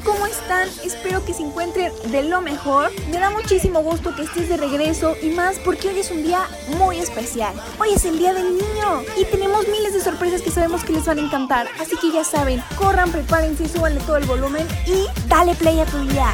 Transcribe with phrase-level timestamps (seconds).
[0.00, 0.68] ¿Cómo están?
[0.82, 2.90] Espero que se encuentren de lo mejor.
[3.10, 6.46] Me da muchísimo gusto que estés de regreso y más porque hoy es un día
[6.78, 7.54] muy especial.
[7.78, 11.04] Hoy es el Día del Niño y tenemos miles de sorpresas que sabemos que les
[11.04, 11.68] van a encantar.
[11.80, 15.98] Así que ya saben, corran, prepárense, súbanle todo el volumen y dale play a tu
[16.06, 16.32] día.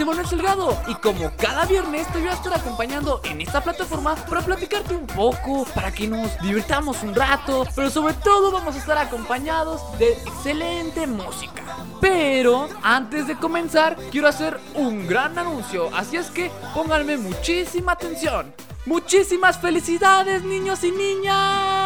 [0.00, 4.14] Es Emanuel Salgado y como cada viernes te voy a estar acompañando en esta plataforma
[4.14, 8.78] para platicarte un poco, para que nos divirtamos un rato, pero sobre todo vamos a
[8.78, 11.62] estar acompañados de excelente música.
[12.00, 18.54] Pero antes de comenzar, quiero hacer un gran anuncio, así es que pónganme muchísima atención.
[18.86, 21.79] Muchísimas felicidades niños y niñas.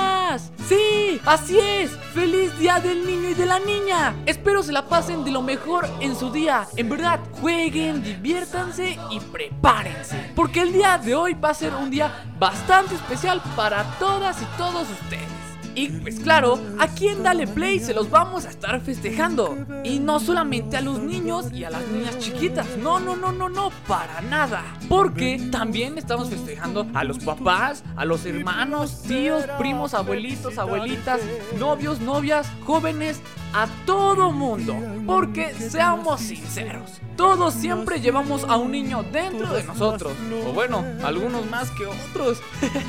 [0.69, 1.91] Sí, así es.
[2.15, 4.15] Feliz día del niño y de la niña.
[4.25, 6.67] Espero se la pasen de lo mejor en su día.
[6.77, 10.33] En verdad, jueguen, diviértanse y prepárense.
[10.35, 14.47] Porque el día de hoy va a ser un día bastante especial para todas y
[14.57, 15.44] todos ustedes.
[15.75, 19.57] Y pues claro, aquí en Dale Play se los vamos a estar festejando.
[19.83, 22.77] Y no solamente a los niños y a las niñas chiquitas.
[22.79, 24.63] No, no, no, no, no, para nada.
[24.89, 31.21] Porque también estamos festejando a los papás, a los hermanos, tíos, primos, abuelitos, abuelitas,
[31.59, 33.21] novios, novias, jóvenes,
[33.55, 34.77] a todo mundo.
[35.07, 40.13] Porque seamos sinceros, todos siempre llevamos a un niño dentro de nosotros.
[40.47, 42.43] O bueno, algunos más que otros.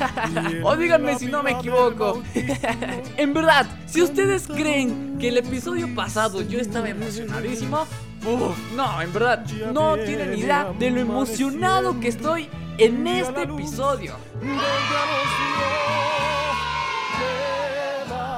[0.64, 2.22] o díganme si no me equivoco.
[3.16, 7.86] en verdad, si ustedes creen que el episodio pasado yo estaba emocionadísimo,
[8.74, 12.48] no, en verdad, no tienen idea de lo emocionado que estoy
[12.78, 14.16] en este episodio.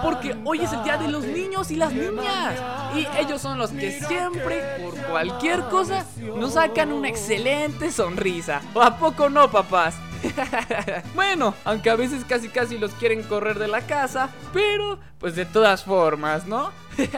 [0.02, 2.54] Porque hoy es el día de los niños y las niñas.
[2.94, 6.04] Y ellos son los que siempre, por cualquier cosa,
[6.36, 8.60] nos sacan una excelente sonrisa.
[8.74, 9.94] ¿O a poco no, papás?
[11.14, 15.44] bueno, aunque a veces casi casi los quieren correr de la casa, pero pues de
[15.44, 16.70] todas formas, ¿no?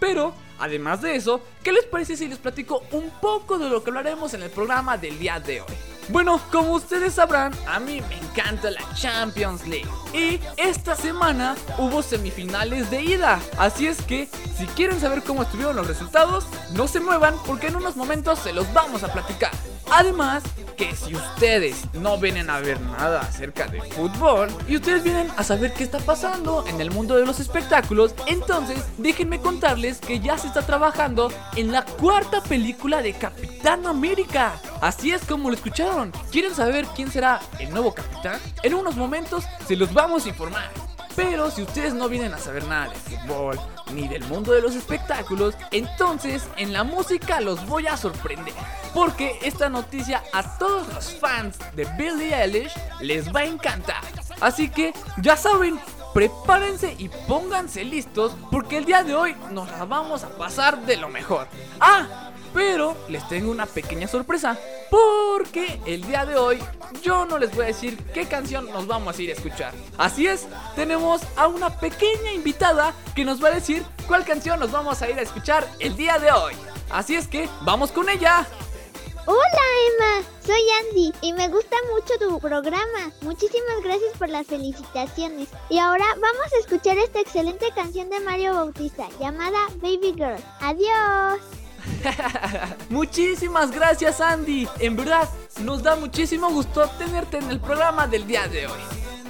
[0.00, 3.90] pero, además de eso, ¿qué les parece si les platico un poco de lo que
[3.90, 5.74] hablaremos en el programa del día de hoy?
[6.08, 9.88] Bueno, como ustedes sabrán, a mí me encanta la Champions League.
[10.12, 13.40] Y esta semana hubo semifinales de ida.
[13.56, 17.76] Así es que, si quieren saber cómo estuvieron los resultados, no se muevan porque en
[17.76, 19.52] unos momentos se los vamos a platicar.
[19.90, 20.42] Además,
[20.76, 25.44] que si ustedes no vienen a ver nada acerca de fútbol y ustedes vienen a
[25.44, 30.36] saber qué está pasando en el mundo de los espectáculos, entonces déjenme contarles que ya
[30.38, 34.54] se está trabajando en la cuarta película de Capitán América.
[34.80, 36.12] Así es como lo escucharon.
[36.30, 38.40] ¿Quieren saber quién será el nuevo capitán?
[38.62, 40.93] En unos momentos se los vamos a informar.
[41.16, 43.60] Pero si ustedes no vienen a saber nada de fútbol
[43.92, 48.54] ni del mundo de los espectáculos, entonces en la música los voy a sorprender.
[48.92, 54.02] Porque esta noticia a todos los fans de Billie Eilish les va a encantar.
[54.40, 55.78] Así que ya saben,
[56.12, 60.96] prepárense y pónganse listos porque el día de hoy nos la vamos a pasar de
[60.96, 61.46] lo mejor.
[61.80, 64.56] Ah, pero les tengo una pequeña sorpresa
[64.94, 66.62] porque el día de hoy
[67.02, 69.74] yo no les voy a decir qué canción nos vamos a ir a escuchar.
[69.98, 70.46] Así es,
[70.76, 75.10] tenemos a una pequeña invitada que nos va a decir cuál canción nos vamos a
[75.10, 76.54] ir a escuchar el día de hoy.
[76.90, 78.46] Así es que vamos con ella.
[79.26, 83.10] Hola Emma, soy Andy y me gusta mucho tu programa.
[83.22, 85.48] Muchísimas gracias por las felicitaciones.
[85.70, 90.44] Y ahora vamos a escuchar esta excelente canción de Mario Bautista llamada Baby Girl.
[90.60, 91.63] Adiós.
[92.90, 94.68] Muchísimas gracias Andy.
[94.78, 95.28] En verdad,
[95.62, 98.80] nos da muchísimo gusto tenerte en el programa del día de hoy.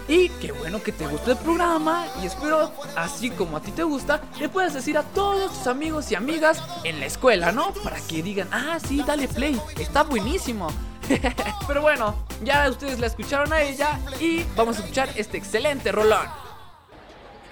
[0.07, 3.85] Y qué bueno que te guste el programa y espero, así como a ti te
[3.85, 7.73] gusta, le puedas decir a todos tus amigos y amigas en la escuela, ¿no?
[7.73, 10.69] Para que digan, ah, sí, dale play, está buenísimo.
[11.67, 16.27] Pero bueno, ya ustedes la escucharon a ella y vamos a escuchar este excelente rolón.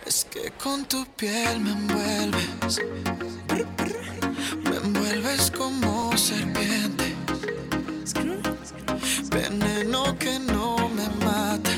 [0.05, 2.81] Es que con tu piel me envuelves,
[4.83, 7.15] envuelves como serpiente,
[9.31, 11.71] veneno que no me mata,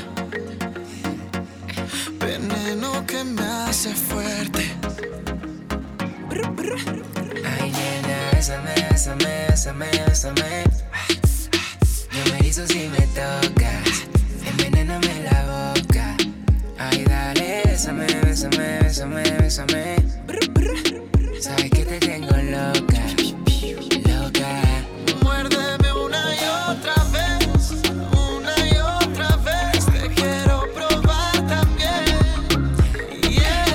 [2.19, 4.71] veneno que me hace fuerte.
[7.59, 10.63] Ay, nena, bésame, bésame, bésame, bésame.
[12.11, 14.07] Yo me erizo si me tocas.
[14.45, 16.15] Envenéname la boca.
[16.77, 19.95] Ay, dale, bésame, bésame, bésame, bésame.
[21.39, 23.03] Sabes que te tengo loca,
[24.07, 24.61] loca.
[25.21, 26.39] Muérdeme una y
[26.71, 27.71] otra vez,
[28.11, 29.85] una y otra vez.
[29.85, 32.05] Te quiero probar también.
[33.29, 33.65] Yeah,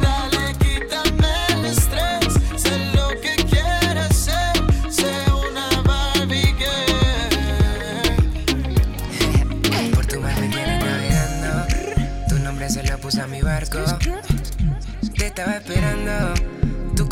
[0.00, 2.34] dale, quítame el estrés.
[2.56, 4.54] Sé lo que quieres ser,
[4.90, 7.80] sé una Barbie girl.
[9.94, 11.66] Por tu mar me tienes navegando.
[12.28, 13.78] Tu nombre se lo puse a mi barco.
[15.16, 16.43] Te estaba esperando.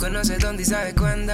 [0.03, 1.33] Tú conoces dónde y sabes cuándo.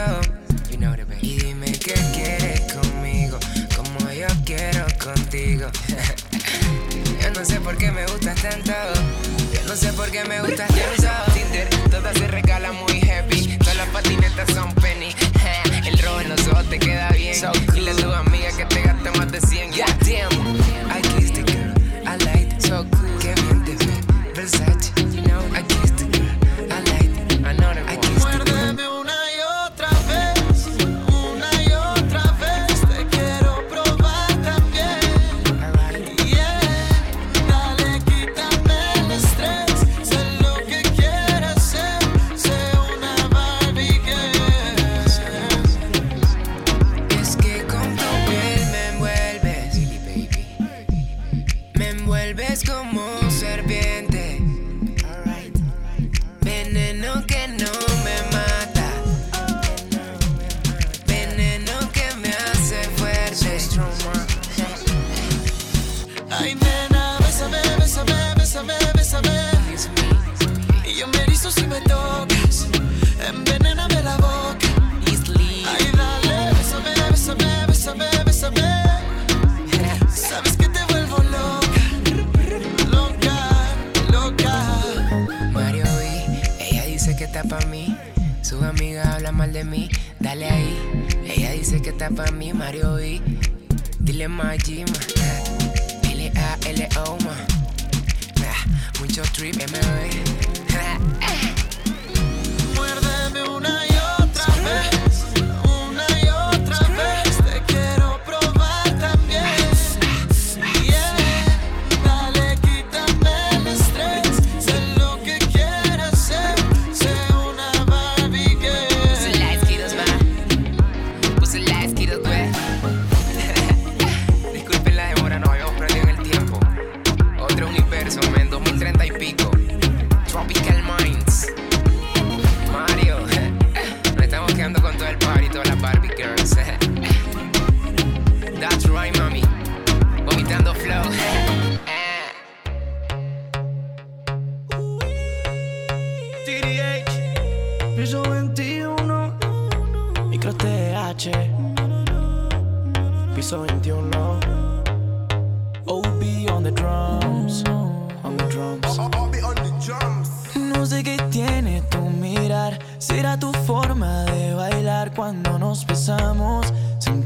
[0.71, 1.21] You know it, baby.
[1.23, 3.39] Y dime qué quieres conmigo,
[3.75, 5.71] como yo quiero contigo.
[7.23, 8.73] yo no sé por qué me gustas tanto.
[9.55, 11.33] Yo no sé por qué me gustas tanto.
[11.33, 12.77] Tinder, todas se regalan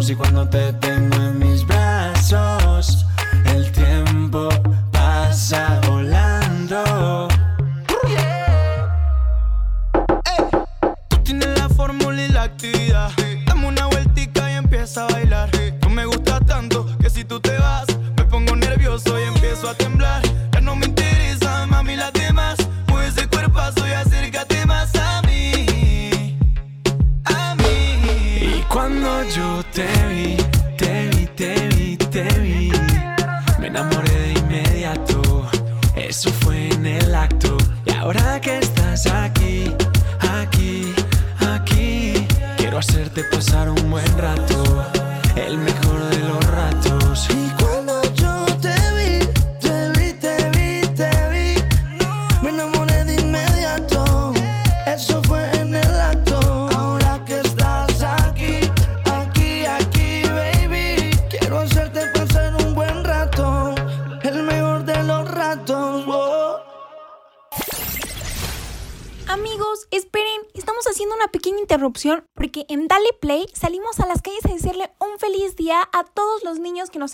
[0.00, 2.57] y cuando te tengo en mis brazos.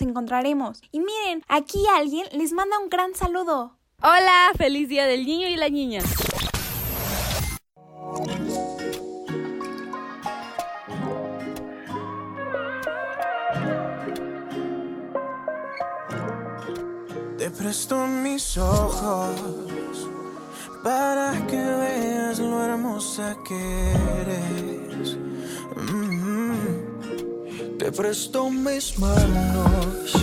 [0.01, 0.81] encontraremos.
[0.91, 3.77] Y miren, aquí alguien les manda un gran saludo.
[4.01, 6.01] Hola, feliz día del niño y la niña.
[17.37, 19.35] Te presto mis ojos
[20.83, 25.17] para que veas lo hermosa que eres.
[25.75, 26.74] Mm-hmm.
[27.77, 30.13] Te presto mis manos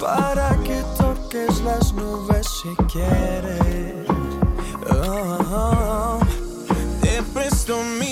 [0.00, 4.06] para que toques las nubes si quieres.
[4.88, 6.18] Ah, ah, ah.
[7.02, 8.07] Te presto mis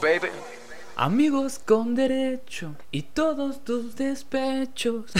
[0.00, 0.28] baby.
[0.96, 5.10] Amigos con derecho y todos tus despechos.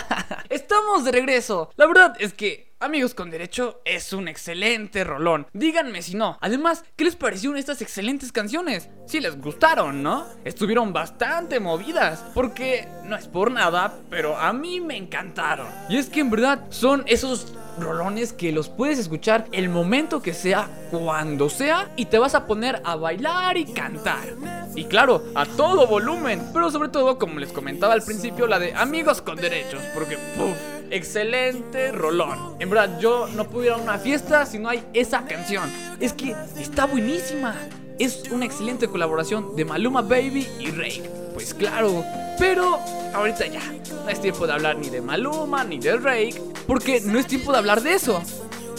[0.50, 1.70] Estamos de regreso.
[1.76, 5.46] La verdad es que Amigos con Derecho es un excelente rolón.
[5.52, 6.38] Díganme si no.
[6.40, 8.88] Además, ¿qué les parecieron estas excelentes canciones?
[9.06, 10.26] Si les gustaron, ¿no?
[10.46, 12.24] Estuvieron bastante movidas.
[12.32, 15.66] Porque no es por nada, pero a mí me encantaron.
[15.90, 20.34] Y es que en verdad son esos rolones que los puedes escuchar el momento que
[20.34, 24.34] sea, cuando sea, y te vas a poner a bailar y cantar.
[24.74, 28.74] Y claro, a todo volumen, pero sobre todo, como les comentaba al principio, la de
[28.74, 30.56] Amigos con Derechos, porque, puff,
[30.90, 32.56] excelente rolón.
[32.58, 35.70] En verdad, yo no pudiera una fiesta si no hay esa canción.
[36.00, 37.54] Es que está buenísima.
[38.00, 41.02] Es una excelente colaboración de Maluma Baby y Rake.
[41.34, 42.02] Pues claro,
[42.38, 42.78] pero
[43.12, 43.60] ahorita ya,
[43.92, 47.52] no es tiempo de hablar ni de Maluma ni de Rake, porque no es tiempo
[47.52, 48.22] de hablar de eso.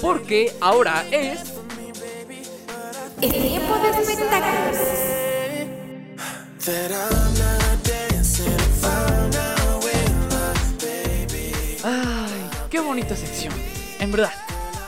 [0.02, 1.40] Porque ahora es
[3.22, 4.78] Es tiempo de espectáculos.
[11.84, 13.54] Ay, qué bonita sección.
[14.00, 14.34] En verdad,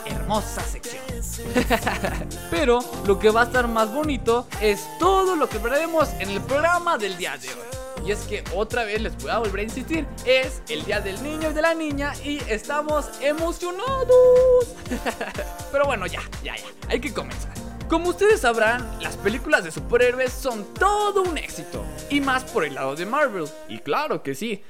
[0.07, 1.02] hermosa sección.
[2.51, 6.41] Pero lo que va a estar más bonito es todo lo que veremos en el
[6.41, 8.05] programa del día de hoy.
[8.05, 11.21] Y es que otra vez les voy a volver a insistir, es el día del
[11.23, 14.75] niño y de la niña y estamos emocionados.
[15.71, 17.62] Pero bueno, ya, ya, ya, hay que comenzar.
[17.87, 21.83] Como ustedes sabrán, las películas de superhéroes son todo un éxito.
[22.09, 23.45] Y más por el lado de Marvel.
[23.67, 24.63] Y claro que sí.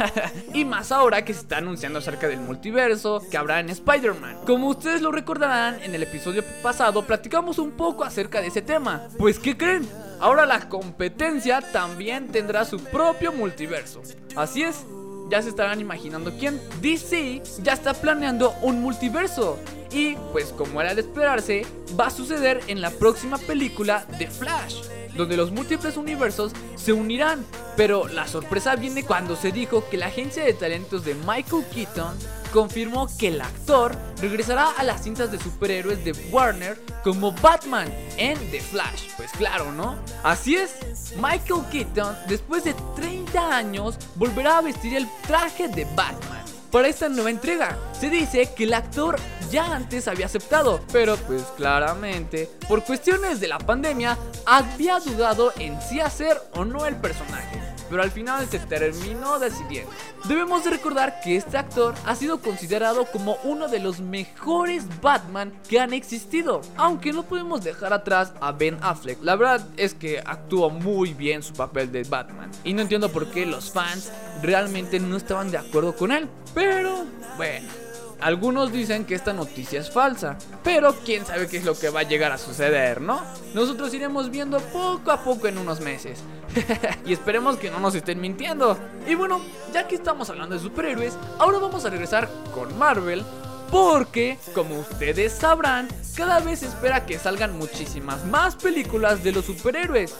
[0.54, 4.40] y más ahora que se está anunciando acerca del multiverso que habrá en Spider-Man.
[4.46, 9.08] Como ustedes lo recordarán, en el episodio pasado platicamos un poco acerca de ese tema.
[9.18, 9.88] Pues, ¿qué creen?
[10.20, 14.02] Ahora la competencia también tendrá su propio multiverso.
[14.36, 14.84] Así es,
[15.30, 16.60] ya se estarán imaginando quién.
[16.80, 19.58] DC ya está planeando un multiverso.
[19.90, 21.66] Y pues como era de esperarse,
[21.98, 24.82] va a suceder en la próxima película de Flash,
[25.16, 27.44] donde los múltiples universos se unirán.
[27.76, 32.16] Pero la sorpresa viene cuando se dijo que la agencia de talentos de Michael Keaton
[32.54, 38.38] confirmó que el actor regresará a las cintas de superhéroes de Warner como Batman en
[38.52, 39.08] The Flash.
[39.16, 39.96] Pues claro, ¿no?
[40.22, 40.76] Así es,
[41.16, 46.44] Michael Keaton después de 30 años volverá a vestir el traje de Batman.
[46.70, 49.16] Para esta nueva entrega, se dice que el actor
[49.50, 55.80] ya antes había aceptado, pero pues claramente, por cuestiones de la pandemia, había dudado en
[55.82, 59.90] si hacer o no el personaje pero al final se terminó decidiendo.
[60.24, 65.52] Debemos de recordar que este actor ha sido considerado como uno de los mejores Batman
[65.68, 69.22] que han existido, aunque no podemos dejar atrás a Ben Affleck.
[69.22, 73.30] La verdad es que actuó muy bien su papel de Batman y no entiendo por
[73.30, 74.10] qué los fans
[74.42, 77.04] realmente no estaban de acuerdo con él, pero
[77.36, 77.83] bueno.
[78.24, 82.00] Algunos dicen que esta noticia es falsa, pero quién sabe qué es lo que va
[82.00, 83.20] a llegar a suceder, ¿no?
[83.52, 86.20] Nosotros iremos viendo poco a poco en unos meses.
[87.04, 88.78] y esperemos que no nos estén mintiendo.
[89.06, 89.42] Y bueno,
[89.74, 93.22] ya que estamos hablando de superhéroes, ahora vamos a regresar con Marvel.
[93.70, 99.44] Porque, como ustedes sabrán, cada vez se espera que salgan muchísimas más películas de los
[99.44, 100.14] superhéroes.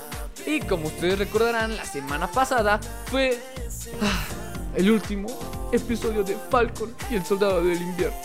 [0.44, 3.38] Y como ustedes recordarán, la semana pasada fue
[4.02, 4.43] ah,
[4.76, 5.28] el último
[5.72, 8.16] episodio de Falcon y el Soldado del Invierno.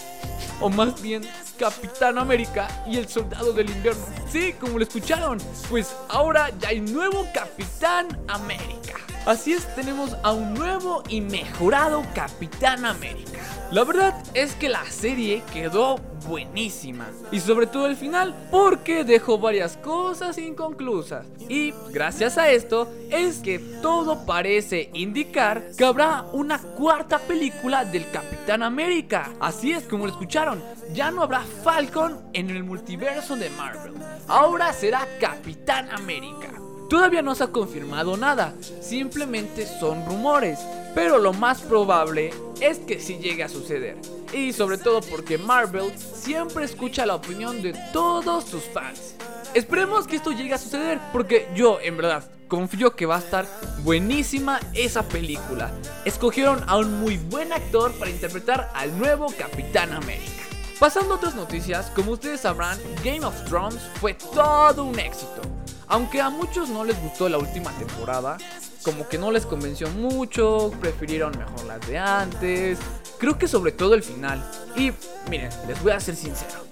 [0.62, 1.24] O más bien,
[1.60, 4.02] Capitán América y el Soldado del Invierno.
[4.32, 5.38] Sí, como lo escucharon,
[5.70, 8.96] pues ahora ya hay nuevo Capitán América.
[9.26, 13.40] Así es, tenemos a un nuevo y mejorado Capitán América.
[13.72, 17.08] La verdad es que la serie quedó buenísima.
[17.32, 21.26] Y sobre todo el final, porque dejó varias cosas inconclusas.
[21.48, 28.10] Y gracias a esto es que todo parece indicar que habrá una cuarta película del
[28.10, 29.32] Capitán América.
[29.40, 33.94] Así es como lo escucharon, ya no habrá Falcon en el multiverso de Marvel.
[34.28, 36.52] Ahora será Capitán América.
[36.90, 40.60] Todavía no se ha confirmado nada, simplemente son rumores,
[40.96, 42.32] pero lo más probable
[42.62, 43.98] es que sí llegue a suceder.
[44.34, 49.16] Y sobre todo porque Marvel siempre escucha la opinión de todos sus fans.
[49.54, 53.46] Esperemos que esto llegue a suceder, porque yo en verdad confío que va a estar
[53.84, 55.72] buenísima esa película.
[56.06, 60.49] Escogieron a un muy buen actor para interpretar al nuevo Capitán América.
[60.80, 65.42] Pasando a otras noticias, como ustedes sabrán, Game of Thrones fue todo un éxito.
[65.88, 68.38] Aunque a muchos no les gustó la última temporada,
[68.84, 72.80] como que no les convenció mucho, prefirieron mejor las de antes.
[73.18, 74.42] Creo que sobre todo el final.
[74.78, 74.94] Y
[75.30, 76.69] miren, les voy a ser sincero.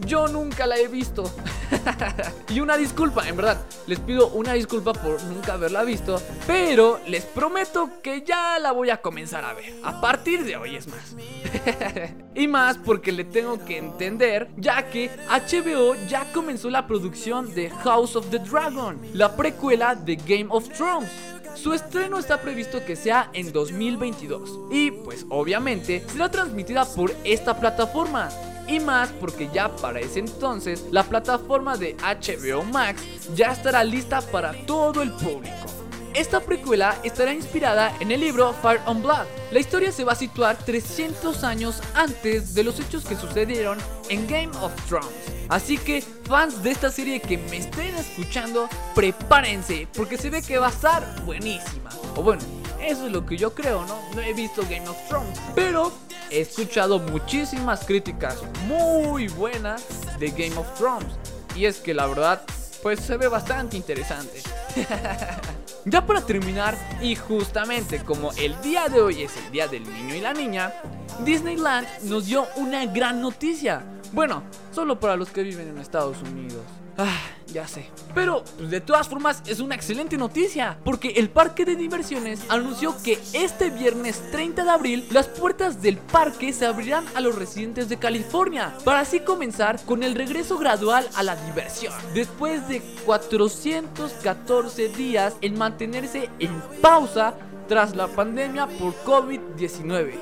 [0.00, 1.30] Yo nunca la he visto.
[2.48, 6.20] y una disculpa, en verdad, les pido una disculpa por nunca haberla visto.
[6.46, 9.74] Pero les prometo que ya la voy a comenzar a ver.
[9.82, 11.16] A partir de hoy es más.
[12.34, 17.70] y más porque le tengo que entender, ya que HBO ya comenzó la producción de
[17.70, 21.10] House of the Dragon, la precuela de Game of Thrones.
[21.54, 27.58] Su estreno está previsto que sea en 2022 y pues obviamente será transmitida por esta
[27.58, 28.28] plataforma.
[28.68, 33.02] Y más porque ya para ese entonces la plataforma de HBO Max
[33.34, 35.56] ya estará lista para todo el público.
[36.14, 39.26] Esta precuela estará inspirada en el libro Fire on Blood.
[39.52, 43.78] La historia se va a situar 300 años antes de los hechos que sucedieron
[44.08, 45.08] en Game of Thrones.
[45.48, 50.58] Así que fans de esta serie que me estén escuchando, prepárense porque se ve que
[50.58, 51.90] va a estar buenísima.
[52.16, 52.42] O bueno,
[52.82, 53.98] eso es lo que yo creo, ¿no?
[54.14, 55.92] No he visto Game of Thrones, pero
[56.30, 59.84] he escuchado muchísimas críticas muy buenas
[60.18, 61.08] de Game of Thrones.
[61.54, 62.42] Y es que la verdad,
[62.82, 64.42] pues se ve bastante interesante.
[65.84, 70.14] ya para terminar, y justamente como el día de hoy es el día del niño
[70.14, 70.72] y la niña,
[71.24, 73.82] Disneyland nos dio una gran noticia.
[74.12, 76.62] Bueno, solo para los que viven en Estados Unidos.
[77.00, 77.20] Ah,
[77.52, 77.88] ya sé.
[78.12, 83.00] Pero pues, de todas formas es una excelente noticia, porque el parque de diversiones anunció
[83.04, 87.88] que este viernes 30 de abril las puertas del parque se abrirán a los residentes
[87.88, 94.88] de California, para así comenzar con el regreso gradual a la diversión, después de 414
[94.88, 97.34] días en mantenerse en pausa
[97.68, 100.14] tras la pandemia por COVID-19.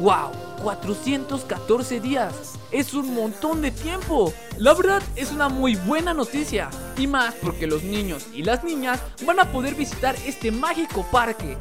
[0.00, 0.51] ¡Wow!
[0.62, 2.54] 414 días.
[2.70, 4.32] Es un montón de tiempo.
[4.58, 6.70] La verdad es una muy buena noticia.
[6.96, 11.56] Y más porque los niños y las niñas van a poder visitar este mágico parque.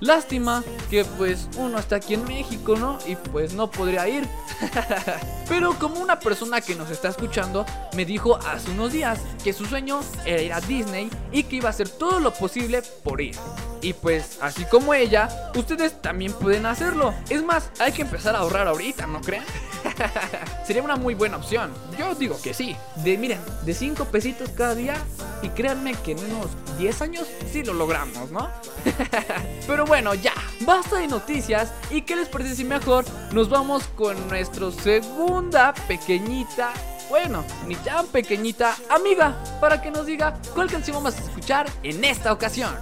[0.00, 2.98] Lástima que pues uno está aquí en México, ¿no?
[3.06, 4.28] Y pues no podría ir.
[5.48, 9.66] Pero como una persona que nos está escuchando me dijo hace unos días que su
[9.66, 13.36] sueño era ir a Disney y que iba a hacer todo lo posible por ir.
[13.84, 17.12] Y pues, así como ella, ustedes también pueden hacerlo.
[17.28, 19.44] Es más, hay que empezar a ahorrar ahorita, ¿no creen?
[20.66, 21.70] Sería una muy buena opción.
[21.98, 22.76] Yo digo que sí.
[22.96, 24.96] De, miren, de 5 pesitos cada día.
[25.42, 28.50] Y créanme que en unos 10 años sí lo logramos, ¿no?
[29.66, 30.34] Pero bueno, ya.
[30.60, 31.72] Basta de noticias.
[31.90, 36.72] ¿Y qué les parece si mejor nos vamos con nuestra segunda pequeñita
[37.10, 42.02] bueno, ni tan pequeñita amiga, para que nos diga cuál canción vamos a escuchar en
[42.02, 42.74] esta ocasión.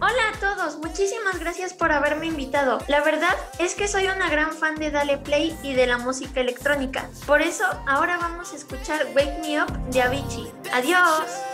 [0.00, 2.78] Hola a todos, muchísimas gracias por haberme invitado.
[2.88, 6.40] La verdad es que soy una gran fan de Dale Play y de la música
[6.40, 7.08] electrónica.
[7.26, 10.52] Por eso, ahora vamos a escuchar Wake Me Up de Avicii.
[10.72, 11.53] ¡Adiós!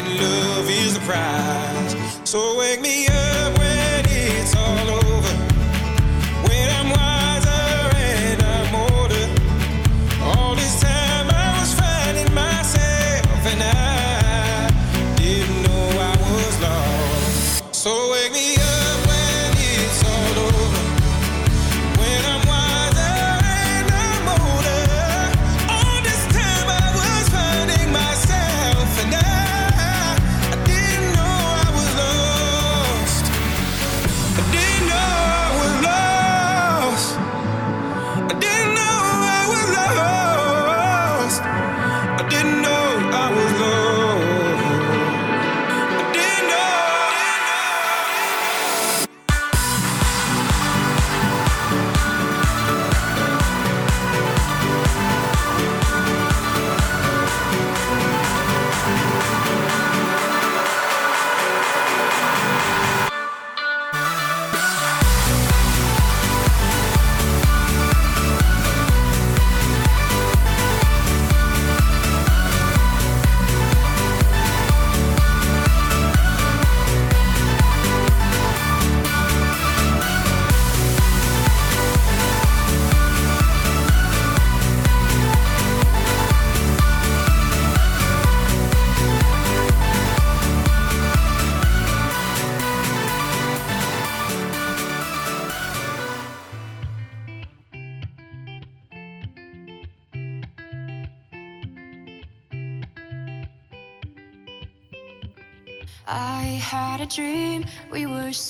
[0.00, 2.20] and love is the prize.
[2.24, 4.99] So wake me up when it's all over.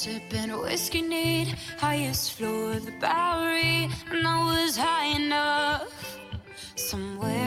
[0.01, 6.19] sipping whiskey, need highest floor of the Bowery, and I was high enough
[6.75, 7.40] somewhere.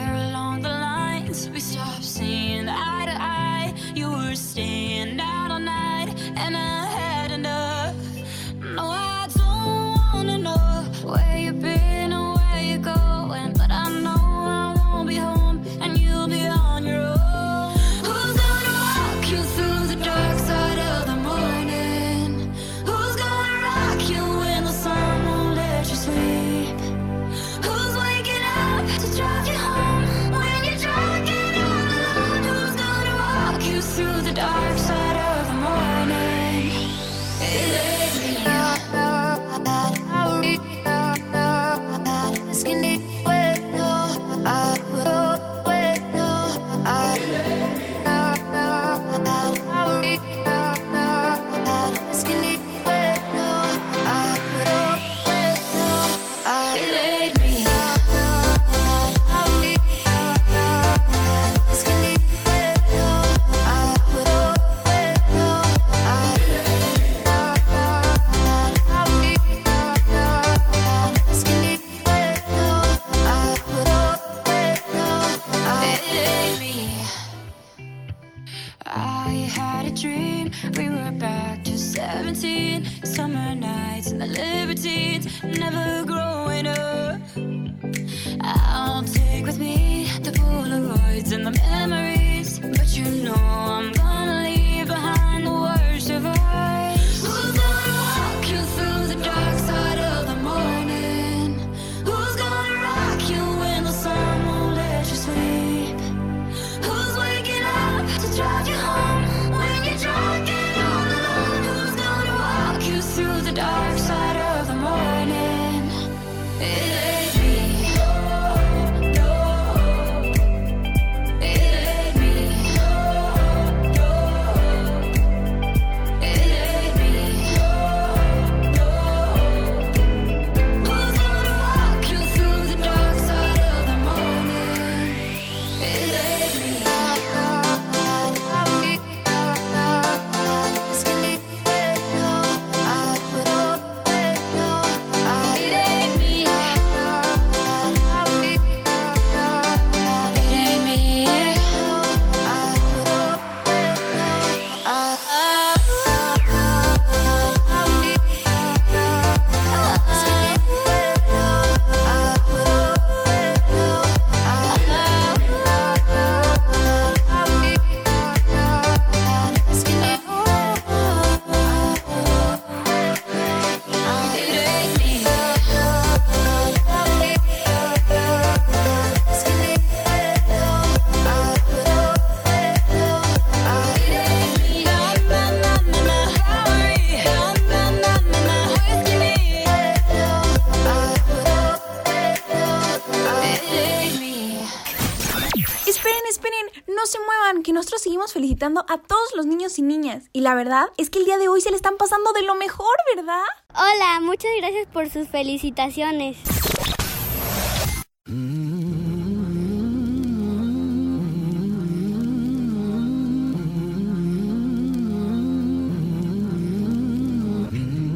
[198.64, 200.30] a todos los niños y niñas.
[200.32, 202.54] Y la verdad es que el día de hoy se le están pasando de lo
[202.54, 203.42] mejor, ¿verdad?
[203.74, 206.38] Hola, muchas gracias por sus felicitaciones.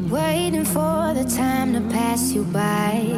[0.09, 3.13] Waiting for the time to pass you by.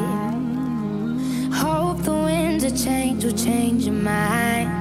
[1.54, 4.81] Hope the winds of change will change your mind.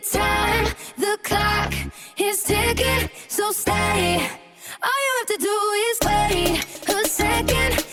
[0.00, 0.66] the time,
[0.98, 1.72] the clock
[2.18, 4.28] is ticking, so stay.
[4.82, 5.56] All you have to do
[5.88, 7.85] is wait a second.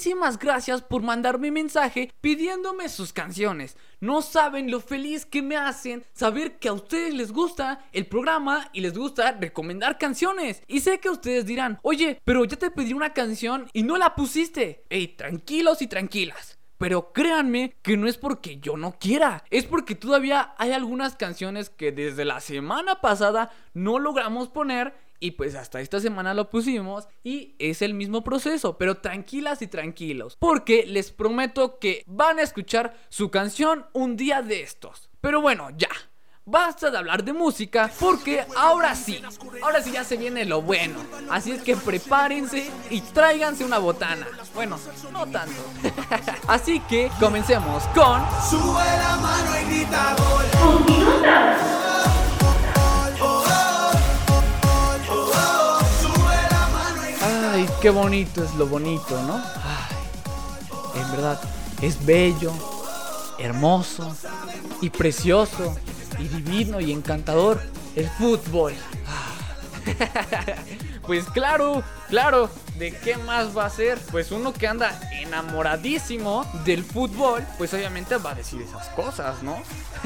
[0.00, 3.76] Muchísimas gracias por mandarme mensaje pidiéndome sus canciones.
[4.00, 8.70] No saben lo feliz que me hacen saber que a ustedes les gusta el programa
[8.72, 10.62] y les gusta recomendar canciones.
[10.66, 14.14] Y sé que ustedes dirán, oye, pero ya te pedí una canción y no la
[14.14, 14.86] pusiste.
[14.88, 16.58] Ey, tranquilos y tranquilas.
[16.78, 21.68] Pero créanme que no es porque yo no quiera, es porque todavía hay algunas canciones
[21.68, 27.06] que desde la semana pasada no logramos poner y pues hasta esta semana lo pusimos
[27.22, 32.42] y es el mismo proceso, pero tranquilas y tranquilos, porque les prometo que van a
[32.42, 35.10] escuchar su canción un día de estos.
[35.20, 35.90] Pero bueno, ya,
[36.46, 39.22] Basta de hablar de música porque ahora sí,
[39.62, 40.96] ahora sí ya se viene lo bueno.
[41.30, 44.26] Así es que prepárense y tráiganse una botana.
[44.54, 44.76] Bueno,
[45.12, 45.62] no tanto.
[46.48, 48.20] Así que comencemos con...
[48.48, 50.74] Sube la mano y grita gol.
[50.74, 51.89] Un minuto.
[57.80, 59.36] Qué bonito es lo bonito, ¿no?
[59.36, 61.40] Ay, en verdad,
[61.80, 62.52] es bello,
[63.38, 64.14] hermoso
[64.82, 65.74] y precioso
[66.18, 67.60] y divino y encantador
[67.96, 68.74] el fútbol.
[71.06, 73.98] Pues claro, claro, ¿de qué más va a ser?
[74.12, 79.56] Pues uno que anda enamoradísimo del fútbol, pues obviamente va a decir esas cosas, ¿no?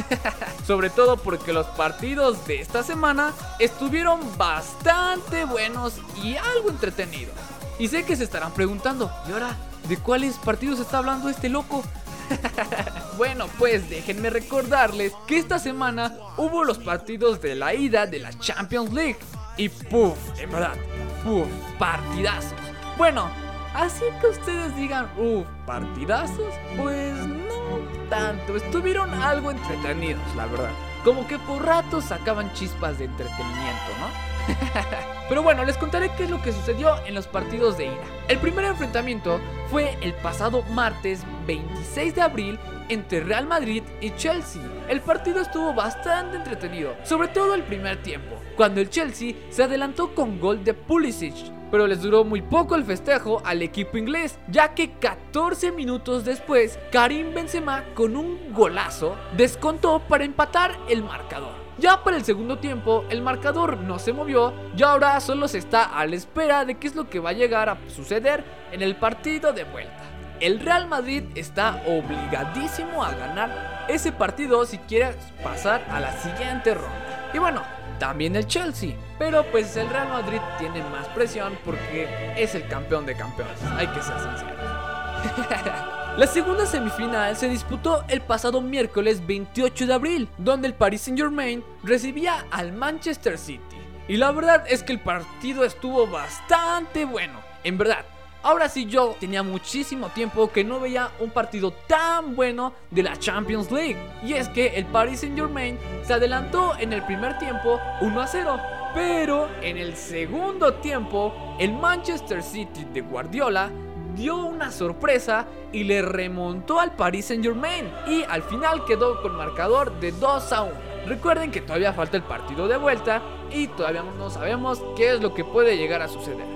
[0.66, 7.35] Sobre todo porque los partidos de esta semana estuvieron bastante buenos y algo entretenidos.
[7.79, 9.57] Y sé que se estarán preguntando, ¿y ahora
[9.89, 11.83] de cuáles partidos está hablando este loco?
[13.18, 18.33] bueno, pues déjenme recordarles que esta semana hubo los partidos de la ida de la
[18.39, 19.18] Champions League.
[19.57, 20.75] Y puff, en verdad,
[21.22, 21.47] puff,
[21.79, 22.55] partidazos.
[22.97, 23.29] Bueno,
[23.75, 28.57] así que ustedes digan, uff, partidazos, pues no tanto.
[28.57, 30.70] Estuvieron algo entretenidos, la verdad.
[31.05, 34.34] Como que por ratos sacaban chispas de entretenimiento, ¿no?
[35.29, 38.05] Pero bueno, les contaré qué es lo que sucedió en los partidos de ida.
[38.29, 39.41] El primer enfrentamiento
[39.71, 44.63] fue el pasado martes 26 de abril entre Real Madrid y Chelsea.
[44.89, 50.15] El partido estuvo bastante entretenido, sobre todo el primer tiempo, cuando el Chelsea se adelantó
[50.15, 51.35] con gol de Pulisic.
[51.71, 56.79] Pero les duró muy poco el festejo al equipo inglés, ya que 14 minutos después,
[56.93, 61.64] Karim Benzema con un golazo descontó para empatar el marcador.
[61.79, 65.85] Ya para el segundo tiempo, el marcador no se movió y ahora solo se está
[65.85, 68.97] a la espera de qué es lo que va a llegar a suceder en el
[68.97, 70.03] partido de vuelta.
[70.41, 76.75] El Real Madrid está obligadísimo a ganar ese partido si quiere pasar a la siguiente
[76.75, 77.31] ronda.
[77.33, 77.62] Y bueno,
[77.99, 83.07] también el Chelsea, pero pues el Real Madrid tiene más presión porque es el campeón
[83.07, 85.91] de campeones, hay que ser sinceros.
[86.17, 91.19] La segunda semifinal se disputó el pasado miércoles 28 de abril, donde el Paris Saint
[91.19, 93.79] Germain recibía al Manchester City.
[94.07, 97.41] Y la verdad es que el partido estuvo bastante bueno.
[97.65, 98.05] En verdad,
[98.45, 103.17] ahora sí yo tenía muchísimo tiempo que no veía un partido tan bueno de la
[103.17, 103.99] Champions League.
[104.23, 108.27] Y es que el Paris Saint Germain se adelantó en el primer tiempo 1 a
[108.29, 108.61] 0.
[108.95, 113.73] Pero en el segundo tiempo, el Manchester City de Guardiola
[114.15, 119.37] dio una sorpresa y le remontó al Paris Saint Germain y al final quedó con
[119.37, 120.75] marcador de 2 a 1.
[121.07, 125.35] Recuerden que todavía falta el partido de vuelta y todavía no sabemos qué es lo
[125.35, 126.47] que puede llegar a suceder,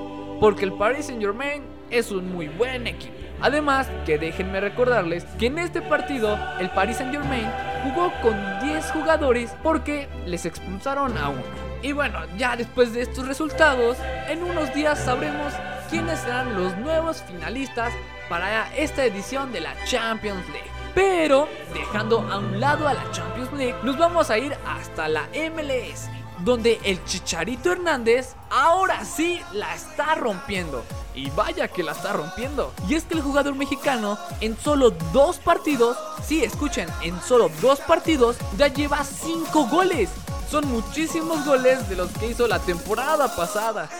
[0.40, 3.17] porque el Paris Saint Germain es un muy buen equipo.
[3.41, 7.51] Además, que déjenme recordarles que en este partido el Paris Saint Germain
[7.84, 11.43] jugó con 10 jugadores porque les expulsaron a uno.
[11.82, 13.97] Y bueno, ya después de estos resultados,
[14.28, 15.53] en unos días sabremos
[15.89, 17.93] quiénes serán los nuevos finalistas
[18.28, 20.70] para esta edición de la Champions League.
[20.95, 25.28] Pero, dejando a un lado a la Champions League, nos vamos a ir hasta la
[25.53, 26.11] MLS,
[26.45, 30.84] donde el Chicharito Hernández ahora sí la está rompiendo.
[31.14, 32.72] Y vaya que la está rompiendo.
[32.89, 37.80] Y es que el jugador mexicano en solo dos partidos, sí, escuchen, en solo dos
[37.80, 40.11] partidos ya lleva cinco goles.
[40.49, 43.91] Son muchísimos goles de los que hizo la temporada pasada.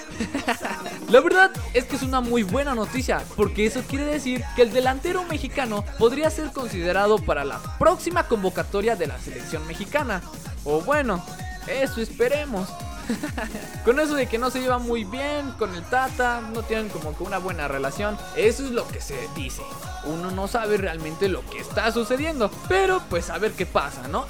[1.11, 4.73] la verdad es que es una muy buena noticia, porque eso quiere decir que el
[4.73, 10.23] delantero mexicano podría ser considerado para la próxima convocatoria de la selección mexicana.
[10.65, 11.23] O bueno,
[11.69, 12.69] eso esperemos.
[13.85, 17.17] con eso de que no se lleva muy bien con el Tata, no tienen como
[17.17, 19.63] que una buena relación, eso es lo que se dice.
[20.05, 24.27] Uno no sabe realmente lo que está sucediendo, pero pues a ver qué pasa, ¿no?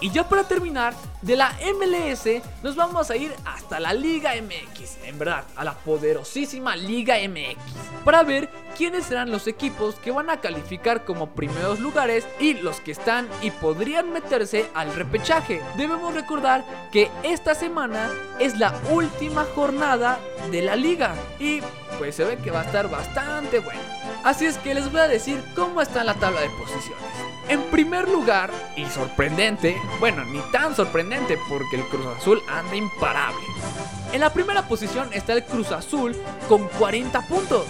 [0.00, 5.04] Y ya para terminar, de la MLS nos vamos a ir hasta la Liga MX,
[5.04, 7.56] en verdad, a la poderosísima Liga MX,
[8.04, 12.80] para ver quiénes serán los equipos que van a calificar como primeros lugares y los
[12.80, 15.60] que están y podrían meterse al repechaje.
[15.76, 20.18] Debemos recordar que esta semana es la última jornada
[20.50, 21.60] de la liga y
[21.98, 23.80] pues se ve que va a estar bastante bueno.
[24.24, 27.31] Así es que les voy a decir cómo está la tabla de posiciones.
[27.48, 33.44] En primer lugar, y sorprendente, bueno, ni tan sorprendente porque el Cruz Azul anda imparable.
[34.12, 36.16] En la primera posición está el Cruz Azul
[36.48, 37.66] con 40 puntos.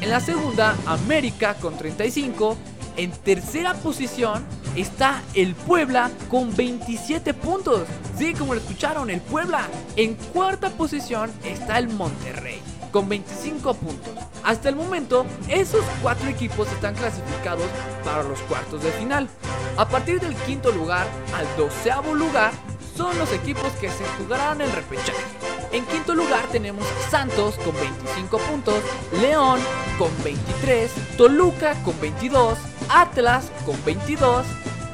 [0.00, 2.56] En la segunda, América con 35.
[2.96, 4.44] En tercera posición
[4.74, 7.86] está el Puebla con 27 puntos.
[8.16, 9.68] Sí, como lo escucharon, el Puebla.
[9.96, 12.60] En cuarta posición está el Monterrey
[12.90, 14.12] con 25 puntos.
[14.42, 17.66] Hasta el momento, esos cuatro equipos están clasificados
[18.04, 19.28] para los cuartos de final.
[19.76, 22.52] A partir del quinto lugar al doceavo lugar
[22.96, 25.24] son los equipos que se jugarán el repechaje.
[25.72, 28.82] En quinto lugar tenemos Santos con 25 puntos,
[29.20, 29.60] León
[29.98, 34.44] con 23, Toluca con 22, Atlas con 22,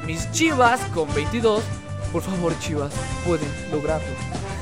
[0.05, 1.63] mis Chivas con 22.
[2.13, 2.93] Por favor, Chivas,
[3.25, 4.07] pueden lograrlo.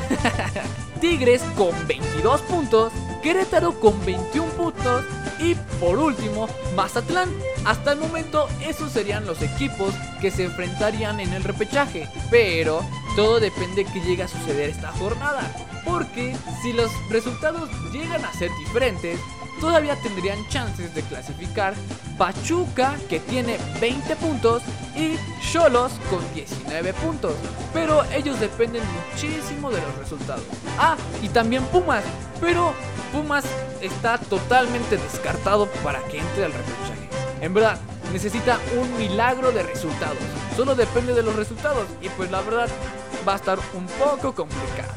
[0.99, 5.03] Tigres con 22 puntos, Querétaro con 21 puntos
[5.39, 7.29] y por último Mazatlán.
[7.65, 12.81] Hasta el momento esos serían los equipos que se enfrentarían en el repechaje, pero
[13.15, 15.51] todo depende de que llegue a suceder esta jornada,
[15.85, 19.19] porque si los resultados llegan a ser diferentes,
[19.59, 21.73] todavía tendrían chances de clasificar
[22.17, 24.63] Pachuca que tiene 20 puntos
[24.95, 25.17] y
[25.51, 27.33] Cholos con 19 puntos.
[27.73, 30.43] Pero ellos dependen muchísimo de los resultados.
[30.77, 32.03] Ah, y también Pumas.
[32.39, 32.73] Pero
[33.11, 33.45] Pumas
[33.81, 37.09] está totalmente descartado para que entre al repechaje.
[37.41, 37.77] En verdad,
[38.13, 40.17] necesita un milagro de resultados.
[40.55, 42.69] Solo depende de los resultados y pues la verdad
[43.27, 44.93] va a estar un poco complicado.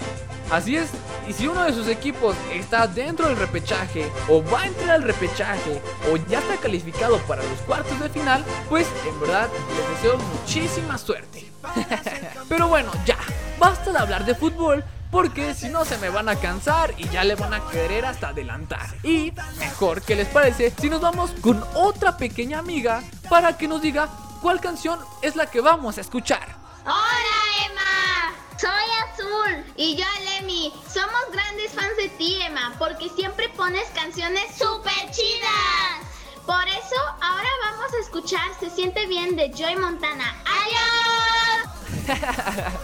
[0.50, 0.88] Así es,
[1.28, 5.02] y si uno de sus equipos está dentro del repechaje, o va a entrar al
[5.02, 5.80] repechaje,
[6.10, 10.96] o ya está calificado para los cuartos de final, pues en verdad les deseo muchísima
[10.96, 11.52] suerte.
[12.48, 13.18] Pero bueno, ya,
[13.58, 14.84] basta de hablar de fútbol.
[15.10, 18.28] Porque si no se me van a cansar y ya le van a querer hasta
[18.28, 18.88] adelantar.
[19.02, 23.80] Y mejor, ¿qué les parece si nos vamos con otra pequeña amiga para que nos
[23.80, 24.10] diga
[24.42, 26.46] cuál canción es la que vamos a escuchar?
[26.84, 28.70] Hola Emma, soy
[29.04, 30.72] Azul y yo Alemi.
[30.92, 36.08] Somos grandes fans de ti Emma porque siempre pones canciones súper chidas.
[36.44, 40.34] Por eso ahora vamos a escuchar Se siente bien de Joy Montana.
[40.44, 41.68] ¡Adiós!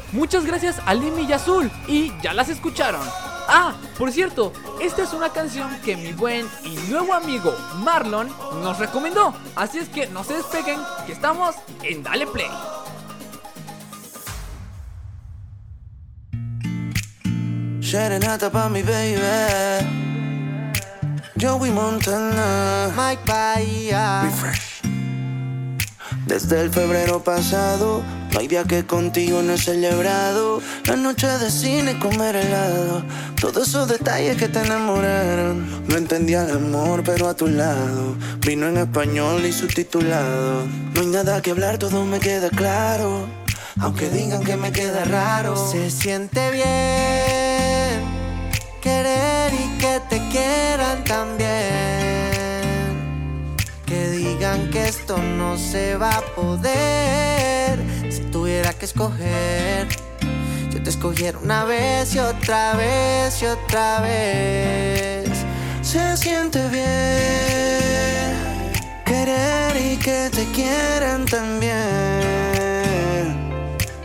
[0.12, 3.02] Muchas gracias a Limi y Azul y ya las escucharon.
[3.46, 8.28] Ah, por cierto, esta es una canción que mi buen y nuevo amigo Marlon
[8.62, 9.34] nos recomendó.
[9.54, 12.50] Así es que no se despeguen, que estamos en Dale Play.
[17.94, 19.20] Serenata pa' mi baby.
[21.40, 22.90] Joey Montana.
[22.96, 24.22] Mike Bahía.
[24.24, 24.82] Refresh.
[26.26, 30.60] Desde el febrero pasado, no hay día que contigo no he celebrado.
[30.86, 33.04] La noche de cine, comer helado.
[33.40, 35.86] Todos esos detalles que te enamoraron.
[35.86, 38.16] No entendía el amor, pero a tu lado.
[38.40, 40.66] Vino en español y subtitulado.
[40.94, 43.28] No hay nada que hablar, todo me queda claro.
[43.78, 45.54] Aunque digan que me queda raro.
[45.54, 47.43] Se siente bien
[49.94, 51.44] que te quieran también.
[53.86, 57.78] Que digan que esto no se va a poder.
[58.10, 59.86] Si tuviera que escoger,
[60.72, 65.28] yo te escogiera una vez y otra vez y otra vez.
[65.82, 67.12] Se siente bien
[69.04, 71.74] querer y que te quieran también.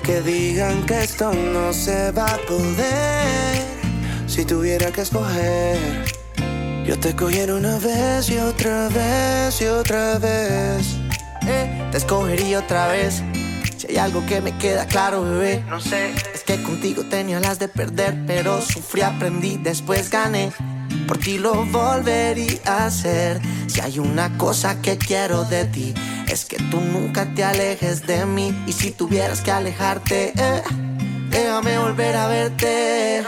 [0.03, 3.68] Que digan que esto no se va a poder.
[4.29, 6.05] Si tuviera que escoger,
[6.85, 10.85] yo te escogiera una vez y otra vez y otra vez.
[11.47, 13.23] Eh, te escogería otra vez.
[13.75, 17.57] Si hay algo que me queda claro, bebé, No sé, es que contigo tenía las
[17.57, 20.51] de perder, pero sufrí, aprendí, después gané.
[21.07, 23.41] Por ti lo volvería a hacer.
[23.65, 25.95] Si hay una cosa que quiero de ti,
[26.27, 28.53] es que tú nunca te alejes de mí.
[28.67, 30.61] Y si tuvieras que alejarte, eh,
[31.31, 33.23] déjame volver a verte.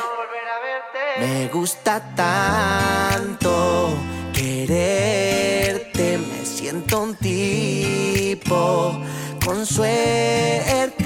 [1.22, 3.94] Me gusta tanto
[4.34, 9.00] quererte, me siento un tipo
[9.46, 11.06] con suerte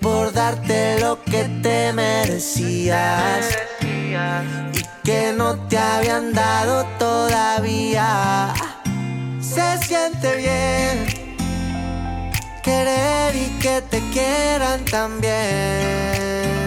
[0.00, 3.56] por darte lo que te merecías
[4.72, 8.52] y que no te habían dado todavía.
[9.40, 11.06] Se siente bien
[12.64, 16.57] querer y que te quieran también.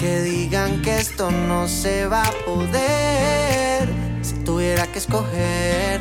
[0.00, 3.86] Que digan que esto no se va a poder.
[4.22, 6.00] Si tuviera que escoger,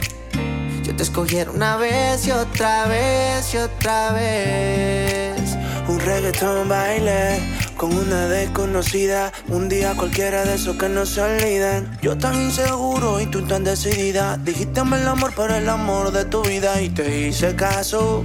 [0.83, 5.57] yo te escogiera una vez y otra vez y otra vez.
[5.89, 7.41] Un reggaetón baile
[7.75, 9.33] con una desconocida.
[9.49, 11.99] Un día cualquiera de esos que no se olvidan.
[12.01, 14.37] Yo tan inseguro y tú tan decidida.
[14.37, 18.23] Dijisteme el amor por el amor de tu vida y te hice caso.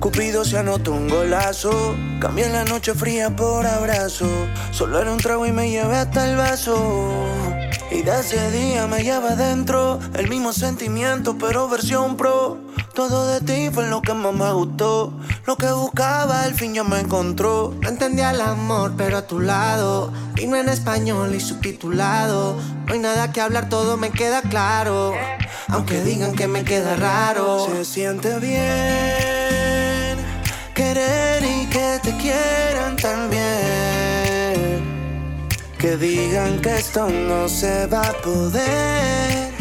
[0.00, 1.94] Cupido se anotó un golazo.
[2.20, 4.26] Cambié la noche fría por abrazo.
[4.70, 6.76] Solo era un trago y me llevé hasta el vaso.
[7.90, 12.58] Y de ese día me lleva adentro el mismo sentimiento, pero versión pro.
[12.94, 15.12] Todo de ti fue lo que más me gustó.
[15.46, 17.74] Lo que buscaba al fin ya me encontró.
[17.80, 20.12] No entendía el amor, pero a tu lado.
[20.34, 22.56] Vino en español y subtitulado.
[22.86, 25.14] No hay nada que hablar, todo me queda claro.
[25.68, 27.66] Aunque digan que me queda raro.
[27.70, 29.65] Se siente bien
[30.76, 34.54] querer y que te quieran también.
[35.78, 39.52] Que digan que esto no se va a poder.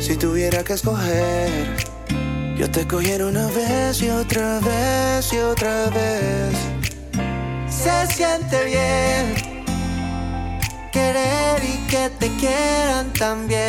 [0.00, 1.50] Si tuviera que escoger,
[2.56, 6.56] yo te cogiera una vez y otra vez y otra vez.
[7.68, 9.52] Se siente bien
[10.90, 13.60] querer y que te quieran también.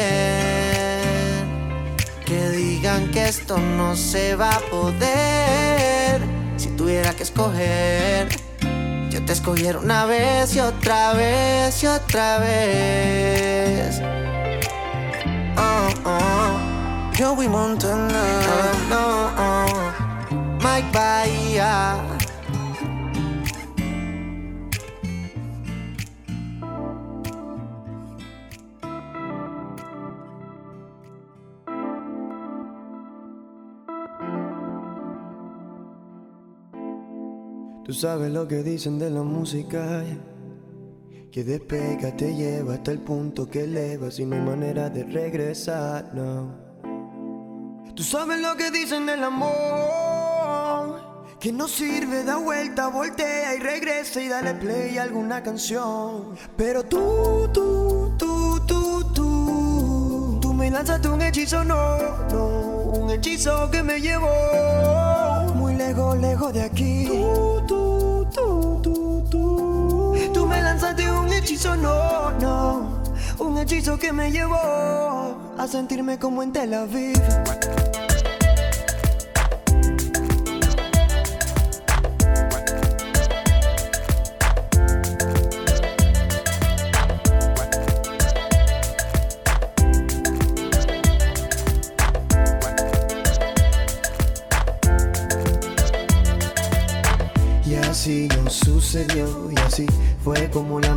[2.26, 6.33] Que digan que esto no se va a poder.
[6.64, 8.30] Si tuviera que escoger,
[9.10, 14.02] yo te escogiera una vez y otra vez y otra vez.
[15.58, 17.12] Oh, oh.
[17.20, 18.24] Joey Montana,
[18.90, 19.92] no, oh.
[20.64, 21.98] Mike Bahía.
[37.84, 40.06] Tú sabes lo que dicen de la música,
[41.30, 46.12] que despega, te lleva hasta el punto que eleva sin no hay manera de regresar,
[46.14, 46.56] no.
[47.94, 49.52] Tú sabes lo que dicen del amor,
[51.42, 56.38] que no sirve, da vuelta, voltea y regresa y dale play a alguna canción.
[56.56, 61.98] Pero tú, tú, tú, tú, tú, tú me lanzaste un hechizo, no,
[62.30, 62.48] no,
[63.02, 65.13] un hechizo que me llevó
[65.94, 67.06] lejos, lejos de aquí.
[67.08, 73.02] Tú, tú, tú, tú, tú, tú me lanzaste un hechizo, no, no,
[73.40, 74.56] un hechizo que me llevó
[75.58, 77.22] a sentirme como en Tel Aviv.
[100.54, 100.93] Como la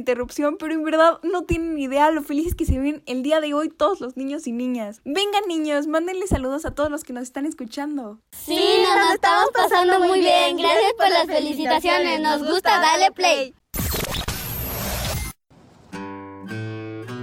[0.00, 3.54] interrupción, pero en verdad no tienen idea lo felices que se ven el día de
[3.54, 5.00] hoy todos los niños y niñas.
[5.04, 8.18] Vengan niños, mándenle saludos a todos los que nos están escuchando.
[8.32, 10.56] Sí, nos lo estamos pasando muy bien.
[10.56, 12.20] Gracias por las felicitaciones.
[12.20, 13.54] Nos gusta, dale play.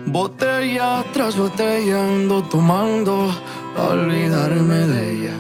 [0.05, 3.30] Botella tras botella ando tomando
[3.75, 5.36] pa' olvidarme de ella.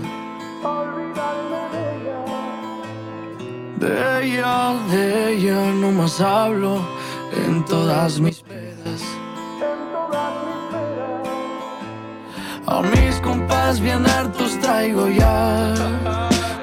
[3.79, 6.96] De ella, de ella no más hablo
[7.33, 9.01] en todas mis pedas.
[12.65, 15.73] A mis compas bien hartos traigo ya.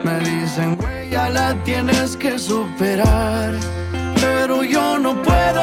[0.02, 3.54] Me dicen, güey, ya la tienes que superar.
[4.20, 5.60] Pero yo no puedo.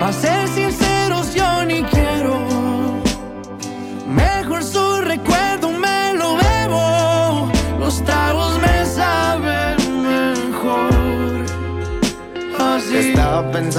[0.00, 0.12] A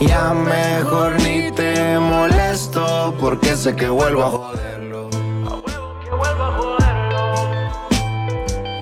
[0.00, 4.69] Ya mejor ni te molesto porque sé que vuelvo a joderlo.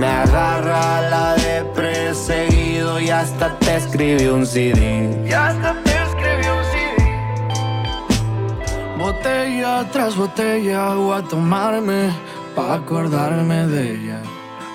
[0.00, 5.26] Me agarra la de perseguido y hasta te escribí un CD.
[5.28, 6.96] Y hasta te escribí un CD.
[8.96, 12.10] Botella tras botella voy a tomarme
[12.56, 14.22] pa' acordarme de ella.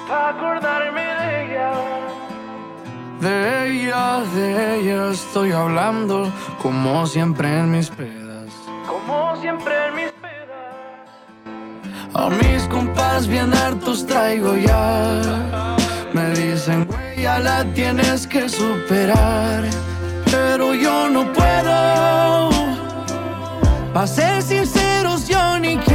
[0.07, 1.71] Pa' acordarme de ella.
[3.19, 3.36] De
[3.71, 8.51] ella, de ella estoy hablando como siempre en mis pedas.
[8.88, 10.14] Como siempre en mis pedas.
[12.18, 15.76] A mis compas bien hartos traigo ya.
[16.13, 19.66] Me dicen, güey, ya la tienes que superar.
[20.32, 22.49] Pero yo no puedo.
[23.93, 25.95] Pa' ser sinceros, yo ni quiero.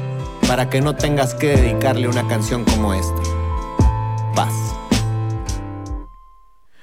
[0.51, 3.21] para que no tengas que dedicarle una canción como esta.
[4.35, 4.75] Paz.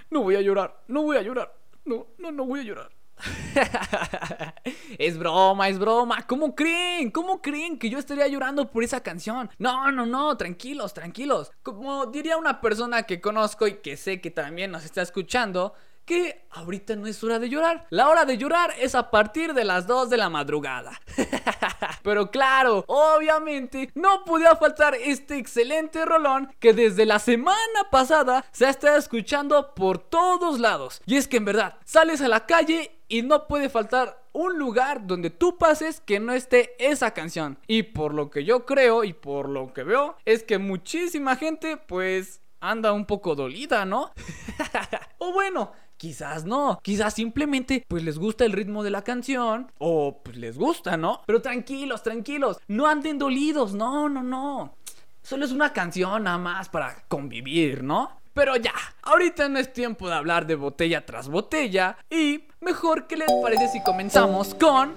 [0.08, 1.54] No voy a llorar, no voy a llorar.
[1.84, 2.90] No, no, no voy a llorar.
[4.98, 6.26] es broma, es broma.
[6.26, 7.10] ¿Cómo creen?
[7.10, 9.50] ¿Cómo creen que yo estaría llorando por esa canción?
[9.58, 11.52] No, no, no, tranquilos, tranquilos.
[11.62, 15.74] Como diría una persona que conozco y que sé que también nos está escuchando,
[16.08, 17.86] que ahorita no es hora de llorar.
[17.90, 20.98] La hora de llorar es a partir de las 2 de la madrugada.
[22.02, 28.70] Pero claro, obviamente no podía faltar este excelente rolón que desde la semana pasada se
[28.70, 31.02] estado escuchando por todos lados.
[31.04, 35.06] Y es que en verdad, sales a la calle y no puede faltar un lugar
[35.06, 37.58] donde tú pases que no esté esa canción.
[37.66, 41.76] Y por lo que yo creo y por lo que veo, es que muchísima gente
[41.76, 44.12] pues anda un poco dolida, ¿no?
[45.18, 50.20] o bueno, Quizás no, quizás simplemente pues les gusta el ritmo de la canción o
[50.22, 51.22] pues les gusta, ¿no?
[51.26, 54.76] Pero tranquilos, tranquilos, no anden dolidos, no, no, no.
[55.22, 58.12] Solo es una canción nada más para convivir, ¿no?
[58.32, 63.16] Pero ya, ahorita no es tiempo de hablar de botella tras botella y mejor que
[63.16, 64.94] les parece si comenzamos con...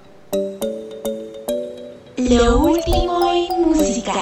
[2.16, 4.14] Lo último en música.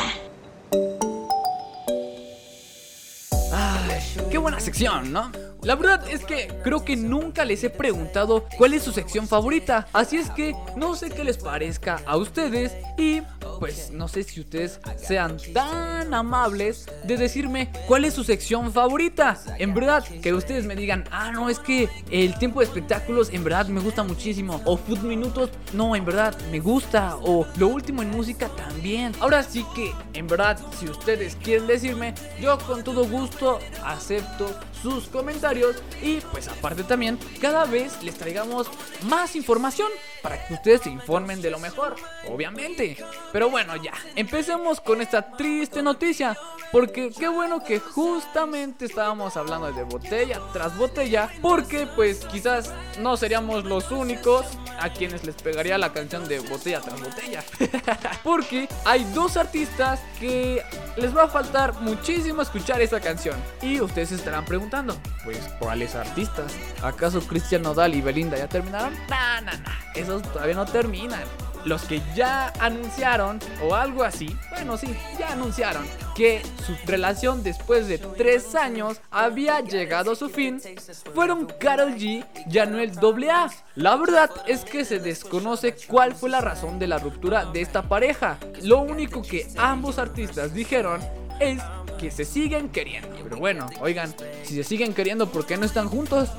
[3.52, 4.02] Ay,
[4.32, 5.30] qué buena sección, ¿no?
[5.62, 9.88] La verdad es que creo que nunca les he preguntado cuál es su sección favorita.
[9.92, 13.22] Así es que no sé qué les parezca a ustedes y
[13.60, 19.38] pues no sé si ustedes sean tan amables de decirme cuál es su sección favorita.
[19.58, 23.44] En verdad, que ustedes me digan, ah, no, es que el tiempo de espectáculos en
[23.44, 24.62] verdad me gusta muchísimo.
[24.64, 27.18] O Food Minutos, no, en verdad me gusta.
[27.18, 29.12] O lo último en música también.
[29.20, 35.08] Ahora sí que, en verdad, si ustedes quieren decirme, yo con todo gusto acepto sus
[35.08, 35.49] comentarios
[36.02, 38.68] y pues aparte también cada vez les traigamos
[39.04, 39.90] más información
[40.22, 41.96] para que ustedes se informen de lo mejor,
[42.28, 42.98] obviamente.
[43.32, 46.38] Pero bueno, ya, empecemos con esta triste noticia,
[46.72, 53.18] porque qué bueno que justamente estábamos hablando de botella tras botella, porque pues quizás no
[53.18, 54.46] seríamos los únicos
[54.80, 57.44] a quienes les pegaría la canción de botella tras botella.
[58.24, 60.62] porque hay dos artistas que
[60.96, 63.36] les va a faltar muchísimo escuchar esa canción.
[63.62, 64.96] Y ustedes estarán preguntando,
[65.60, 66.54] ¿cuáles artistas?
[66.82, 68.94] ¿Acaso Cristian Nodal y Belinda ya terminaron?
[69.10, 71.24] Nah, nah, nah, esos todavía no terminan.
[71.66, 75.86] Los que ya anunciaron, o algo así, bueno, sí, ya anunciaron
[76.16, 80.62] que su relación después de tres años había llegado a su fin,
[81.14, 83.50] fueron Carol G y Anuel AA.
[83.76, 87.84] La verdad es que se desconoce cuál fue la razón de la ruptura de esta
[87.84, 88.38] pareja.
[88.64, 91.02] Lo único que ambos artistas dijeron
[91.40, 91.62] es
[92.00, 93.10] que se siguen queriendo.
[93.24, 96.30] Pero bueno, oigan, si se siguen queriendo, ¿por qué no están juntos?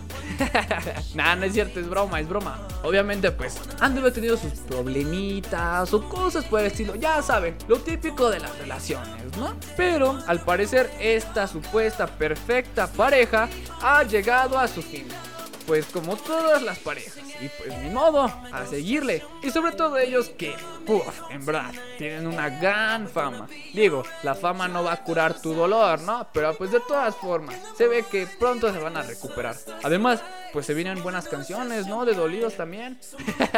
[1.14, 2.66] nah, no es cierto, es broma, es broma.
[2.82, 6.96] Obviamente, pues, han de haber tenido sus problemitas o cosas por el estilo.
[6.96, 9.54] Ya saben, lo típico de las relaciones, ¿no?
[9.76, 13.48] Pero, al parecer, esta supuesta perfecta pareja
[13.82, 15.06] ha llegado a su fin.
[15.70, 17.22] Pues como todas las parejas.
[17.40, 19.22] Y pues ni modo, a seguirle.
[19.40, 20.52] Y sobre todo ellos que,
[20.84, 23.46] puff, en verdad, tienen una gran fama.
[23.72, 26.26] Digo, la fama no va a curar tu dolor, ¿no?
[26.32, 29.54] Pero pues de todas formas, se ve que pronto se van a recuperar.
[29.84, 30.20] Además,
[30.52, 32.04] pues se vienen buenas canciones, ¿no?
[32.04, 32.98] De dolidos también.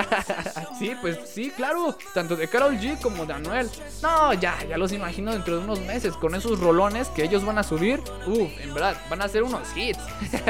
[0.78, 1.96] sí, pues sí, claro.
[2.12, 3.70] Tanto de Carol G como de Anuel.
[4.02, 7.56] No, ya, ya los imagino dentro de unos meses con esos rolones que ellos van
[7.56, 8.02] a subir.
[8.26, 10.02] Uf, en verdad, van a ser unos hits.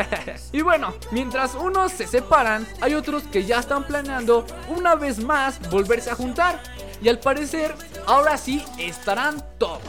[0.53, 5.59] y bueno, mientras unos se separan, hay otros que ya están planeando una vez más
[5.71, 6.63] volverse a juntar.
[7.03, 7.75] Y al parecer,
[8.07, 9.81] ahora sí estarán todos.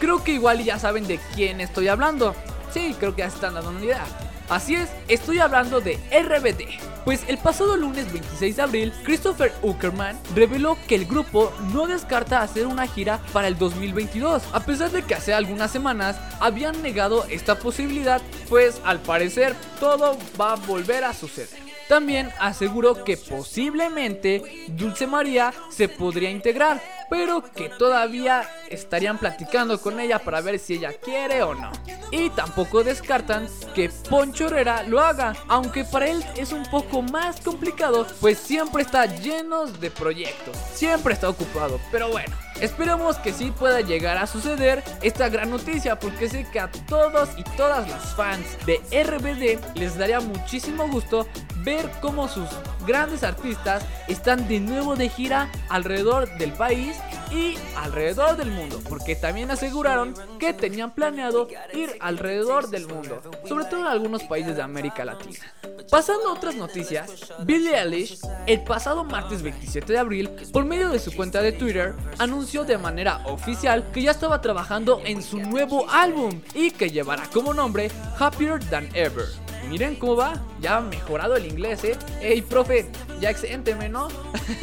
[0.00, 2.34] Creo que igual ya saben de quién estoy hablando.
[2.72, 4.04] Sí, creo que ya se están dando una idea.
[4.48, 6.78] Así es, estoy hablando de RBD.
[7.04, 12.42] Pues el pasado lunes 26 de abril, Christopher Uckerman reveló que el grupo no descarta
[12.42, 17.24] hacer una gira para el 2022, a pesar de que hace algunas semanas habían negado
[17.28, 21.66] esta posibilidad, pues al parecer todo va a volver a suceder.
[21.88, 30.00] También aseguró que posiblemente Dulce María se podría integrar, pero que todavía estarían platicando con
[30.00, 31.72] ella para ver si ella quiere o no.
[32.10, 37.40] Y tampoco descartan que Poncho Herrera lo haga, aunque para él es un poco más
[37.40, 42.34] complicado, pues siempre está lleno de proyectos, siempre está ocupado, pero bueno.
[42.60, 47.28] Esperemos que sí pueda llegar a suceder esta gran noticia porque sé que a todos
[47.36, 52.48] y todas las fans de RBD les daría muchísimo gusto ver cómo sus
[52.86, 56.96] grandes artistas están de nuevo de gira alrededor del país
[57.36, 63.66] y alrededor del mundo, porque también aseguraron que tenían planeado ir alrededor del mundo, sobre
[63.66, 65.52] todo en algunos países de América Latina.
[65.90, 70.98] Pasando a otras noticias, Billie Eilish, el pasado martes 27 de abril, por medio de
[70.98, 75.88] su cuenta de Twitter, anunció de manera oficial que ya estaba trabajando en su nuevo
[75.90, 79.26] álbum y que llevará como nombre Happier Than Ever.
[79.68, 81.96] Miren cómo va, ya ha mejorado el inglés, eh.
[82.20, 82.86] Ey, profe,
[83.20, 84.08] ya exénteme, ¿no?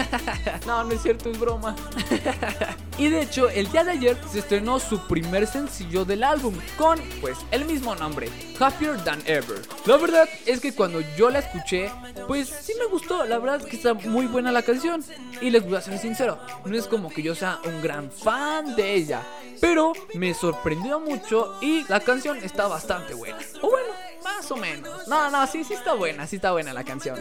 [0.66, 1.76] no, no es cierto, es broma.
[2.98, 7.00] y de hecho, el día de ayer se estrenó su primer sencillo del álbum, con
[7.20, 8.30] pues el mismo nombre,
[8.60, 9.62] Happier Than Ever.
[9.86, 11.92] La verdad es que cuando yo la escuché,
[12.28, 15.04] pues sí me gustó, la verdad es que está muy buena la canción.
[15.42, 18.76] Y les voy a ser sincero, no es como que yo sea un gran fan
[18.76, 19.22] de ella,
[19.60, 23.40] pero me sorprendió mucho y la canción está bastante buena.
[23.62, 23.90] O bueno,
[24.24, 25.08] más o menos.
[25.08, 27.20] No, no, sí, sí está buena, sí está buena la canción.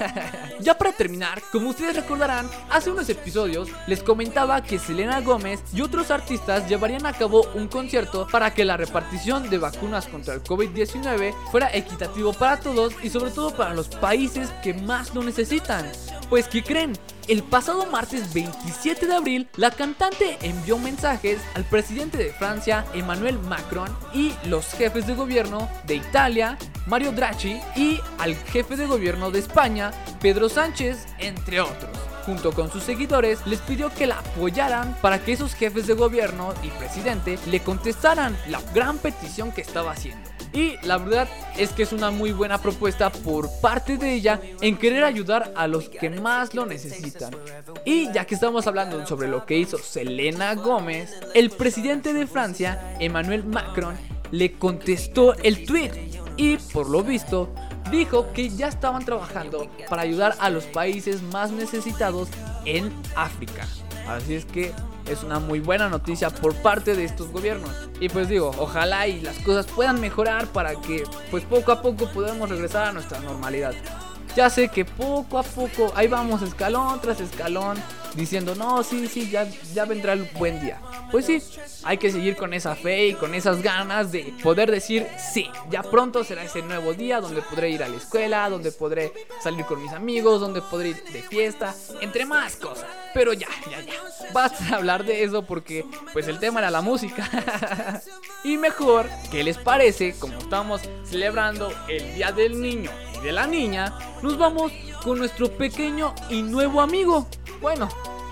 [0.60, 5.80] ya para terminar, como ustedes recordarán, hace unos episodios les comentaba que Selena Gómez y
[5.80, 10.42] otros artistas llevarían a cabo un concierto para que la repartición de vacunas contra el
[10.42, 15.90] COVID-19 fuera equitativo para todos y sobre todo para los países que más lo necesitan.
[16.28, 16.92] Pues, ¿qué creen?
[17.28, 23.38] El pasado martes 27 de abril, la cantante envió mensajes al presidente de Francia, Emmanuel
[23.38, 29.30] Macron, y los jefes de gobierno de Italia, Mario Draghi, y al jefe de gobierno
[29.30, 32.11] de España, Pedro Sánchez, entre otros.
[32.24, 36.54] Junto con sus seguidores, les pidió que la apoyaran para que esos jefes de gobierno
[36.62, 40.30] y presidente le contestaran la gran petición que estaba haciendo.
[40.52, 44.76] Y la verdad es que es una muy buena propuesta por parte de ella en
[44.76, 47.34] querer ayudar a los que más lo necesitan.
[47.84, 52.96] Y ya que estamos hablando sobre lo que hizo Selena Gómez, el presidente de Francia,
[53.00, 53.96] Emmanuel Macron,
[54.30, 55.90] le contestó el tweet
[56.36, 57.54] y por lo visto
[57.90, 62.28] dijo que ya estaban trabajando para ayudar a los países más necesitados
[62.64, 63.66] en África.
[64.08, 64.72] Así es que
[65.06, 67.70] es una muy buena noticia por parte de estos gobiernos.
[68.00, 72.06] Y pues digo, ojalá y las cosas puedan mejorar para que pues poco a poco
[72.06, 73.74] podamos regresar a nuestra normalidad.
[74.36, 77.76] Ya sé que poco a poco, ahí vamos escalón tras escalón,
[78.14, 80.80] diciendo, no, sí, sí, ya, ya vendrá el buen día.
[81.10, 81.42] Pues sí,
[81.84, 85.82] hay que seguir con esa fe y con esas ganas de poder decir, sí, ya
[85.82, 89.82] pronto será ese nuevo día donde podré ir a la escuela, donde podré salir con
[89.82, 92.86] mis amigos, donde podré ir de fiesta, entre más cosas.
[93.14, 93.92] Pero ya, ya, ya,
[94.32, 97.28] basta hablar de eso porque pues el tema era la música.
[98.44, 100.14] y mejor, ¿qué les parece?
[100.18, 103.92] Como estamos celebrando el Día del Niño y de la Niña,
[104.22, 107.26] nos vamos con nuestro pequeño y nuevo amigo.
[107.60, 107.88] Bueno,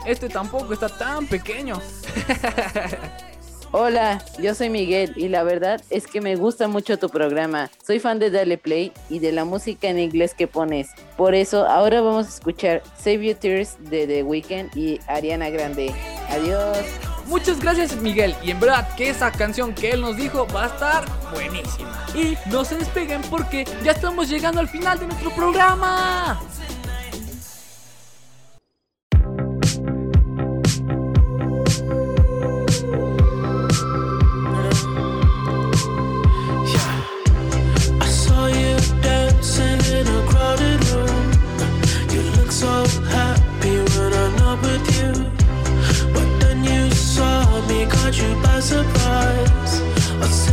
[0.07, 1.81] este tampoco está tan pequeño.
[3.73, 7.71] Hola, yo soy Miguel y la verdad es que me gusta mucho tu programa.
[7.87, 10.89] Soy fan de Dale Play y de la música en inglés que pones.
[11.17, 15.95] Por eso ahora vamos a escuchar Save Your Tears de The Weeknd y Ariana Grande.
[16.31, 17.20] Adiós.
[17.31, 20.67] Muchas gracias Miguel y en verdad que esa canción que él nos dijo va a
[20.67, 22.05] estar buenísima.
[22.13, 26.41] Y no se despeguen porque ya estamos llegando al final de nuestro programa.
[44.63, 45.40] With you.
[48.11, 50.50] Caught you by surprise.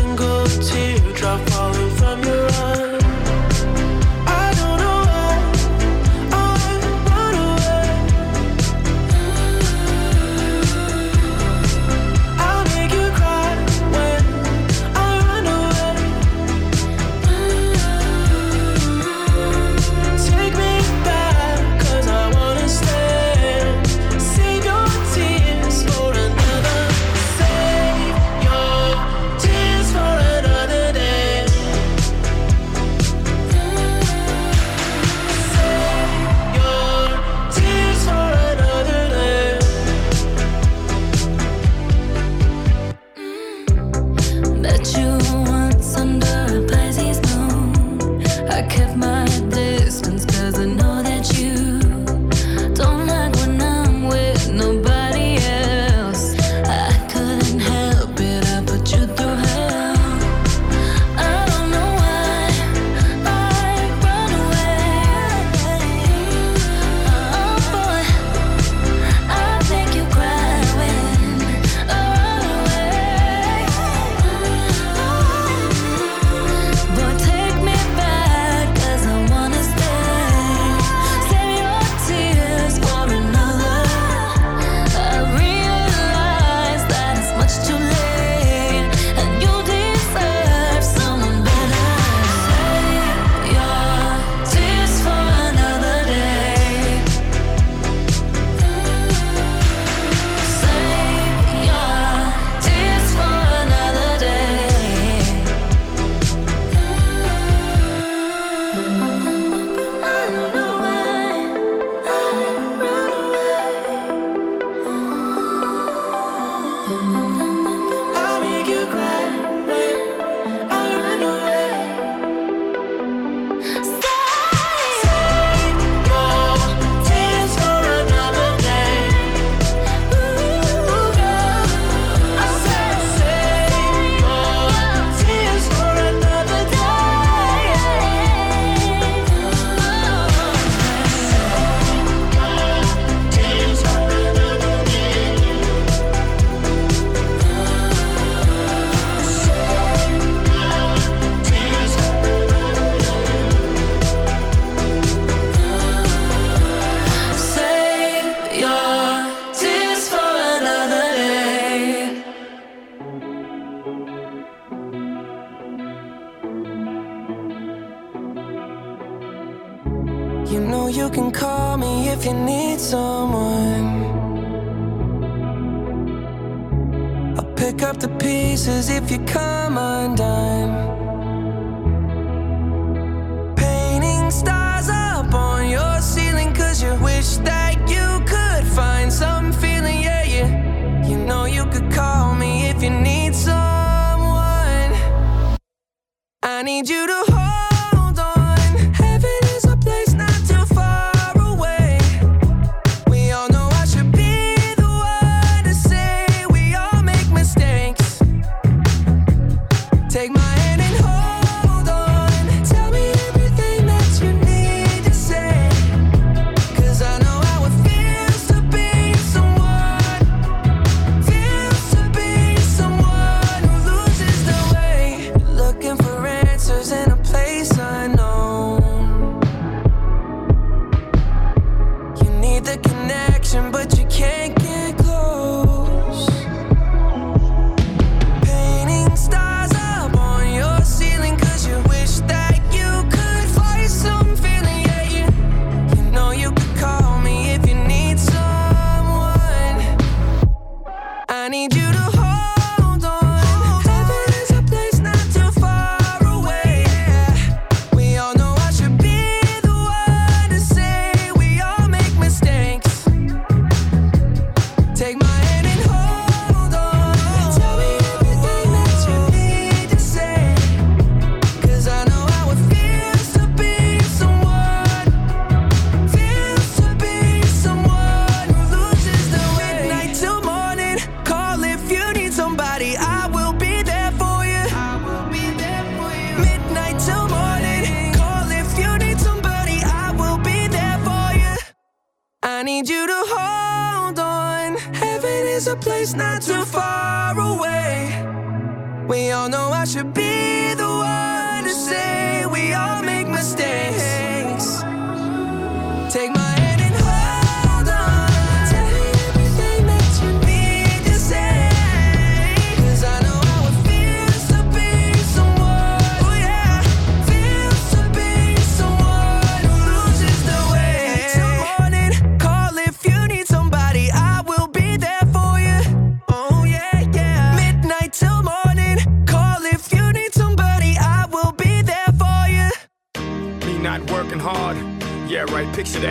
[196.58, 197.37] I need you to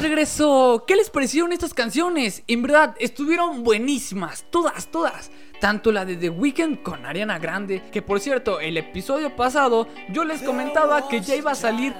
[0.00, 0.84] de regreso.
[0.86, 2.42] ¿Qué les parecieron estas canciones?
[2.46, 4.46] En verdad, estuvieron buenísimas.
[4.50, 5.30] Todas, todas.
[5.60, 10.24] Tanto la de The Weeknd con Ariana Grande, que por cierto, el episodio pasado yo
[10.24, 11.94] les comentaba que ya iba a salir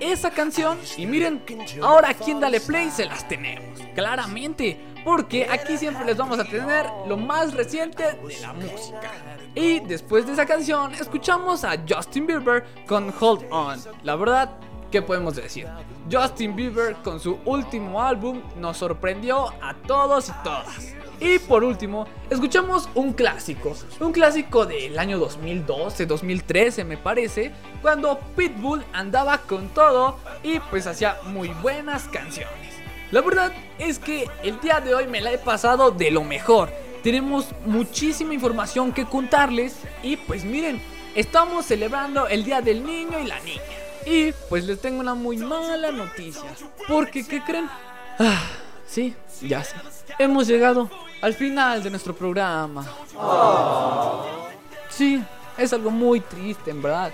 [0.00, 0.78] esa canción.
[0.98, 1.42] Y miren,
[1.82, 3.80] ahora aquí en Dale Play se las tenemos.
[3.94, 4.78] Claramente.
[5.02, 9.12] Porque aquí siempre les vamos a tener lo más reciente de la música.
[9.54, 13.78] Y después de esa canción escuchamos a Justin Bieber con Hold On.
[14.02, 14.58] La verdad,
[14.90, 15.66] ¿qué podemos decir?
[16.10, 20.94] Justin Bieber con su último álbum nos sorprendió a todos y todas.
[21.18, 28.18] Y por último, escuchamos un clásico, un clásico del año 2012, 2013 me parece, cuando
[28.36, 32.74] Pitbull andaba con todo y pues hacía muy buenas canciones.
[33.12, 36.70] La verdad es que el día de hoy me la he pasado de lo mejor.
[37.02, 40.82] Tenemos muchísima información que contarles y pues miren,
[41.14, 43.85] estamos celebrando el Día del Niño y la Niña.
[44.06, 46.54] Y pues les tengo una muy mala noticia.
[46.86, 47.68] Porque, ¿qué creen?
[48.20, 48.40] Ah,
[48.86, 49.74] sí, ya sé.
[50.18, 50.88] Hemos llegado
[51.20, 52.86] al final de nuestro programa.
[54.88, 55.22] Sí,
[55.58, 57.12] es algo muy triste, en verdad.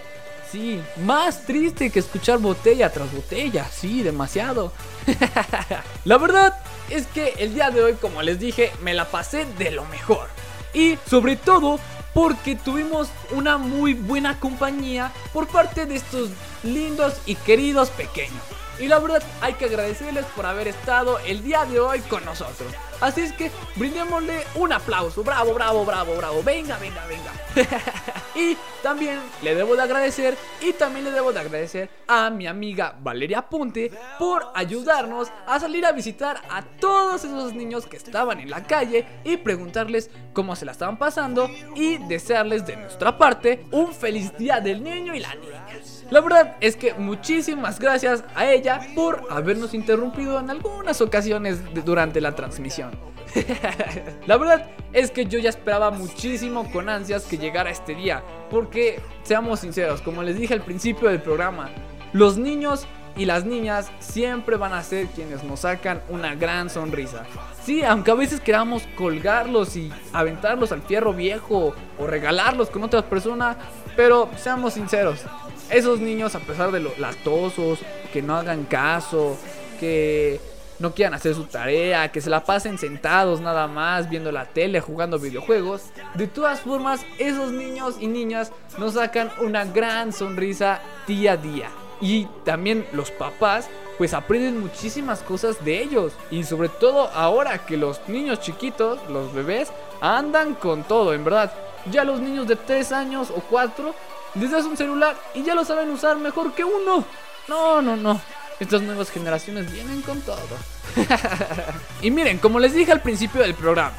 [0.51, 3.67] Sí, más triste que escuchar botella tras botella.
[3.73, 4.71] Sí, demasiado.
[6.05, 6.55] la verdad
[6.91, 10.29] es que el día de hoy, como les dije, me la pasé de lo mejor.
[10.75, 11.81] Y sobre todo
[12.15, 16.31] porque tuvimos una muy buena compañía por parte de estos
[16.63, 18.43] lindos y queridos pequeños.
[18.79, 22.73] Y la verdad hay que agradecerles por haber estado el día de hoy con nosotros.
[23.03, 25.25] Así es que brindémosle un aplauso.
[25.25, 26.41] Bravo, bravo, bravo, bravo.
[26.45, 27.33] Venga, venga, venga.
[28.37, 32.95] y también le debo de agradecer y también le debo de agradecer a mi amiga
[33.01, 38.51] Valeria Ponte por ayudarnos a salir a visitar a todos esos niños que estaban en
[38.51, 43.93] la calle y preguntarles cómo se la estaban pasando y desearles de nuestra parte un
[43.93, 45.62] feliz día del niño y la niña.
[46.13, 52.21] La verdad es que muchísimas gracias a ella por habernos interrumpido en algunas ocasiones durante
[52.21, 52.91] la transmisión.
[54.27, 59.01] la verdad es que yo ya esperaba muchísimo con ansias que llegara este día, porque
[59.23, 61.71] seamos sinceros, como les dije al principio del programa,
[62.13, 62.87] los niños
[63.17, 67.25] y las niñas siempre van a ser quienes nos sacan una gran sonrisa.
[67.65, 73.05] Sí, aunque a veces queramos colgarlos y aventarlos al fierro viejo o regalarlos con otras
[73.05, 73.57] personas,
[73.97, 75.25] pero seamos sinceros,
[75.71, 77.81] esos niños a pesar de los latosos,
[78.13, 79.37] que no hagan caso,
[79.81, 80.41] que
[80.79, 84.81] no quieran hacer su tarea, que se la pasen sentados nada más viendo la tele,
[84.81, 85.83] jugando videojuegos.
[86.15, 91.71] De todas formas, esos niños y niñas nos sacan una gran sonrisa día a día.
[92.01, 96.13] Y también los papás pues aprenden muchísimas cosas de ellos.
[96.31, 99.71] Y sobre todo ahora que los niños chiquitos, los bebés,
[100.01, 101.53] andan con todo, en verdad.
[101.91, 103.95] Ya los niños de 3 años o 4
[104.35, 107.05] les das un celular y ya lo saben usar mejor que uno.
[107.49, 108.21] No, no, no.
[108.61, 110.57] Estas nuevas generaciones vienen con todo.
[112.03, 113.97] y miren, como les dije al principio del programa,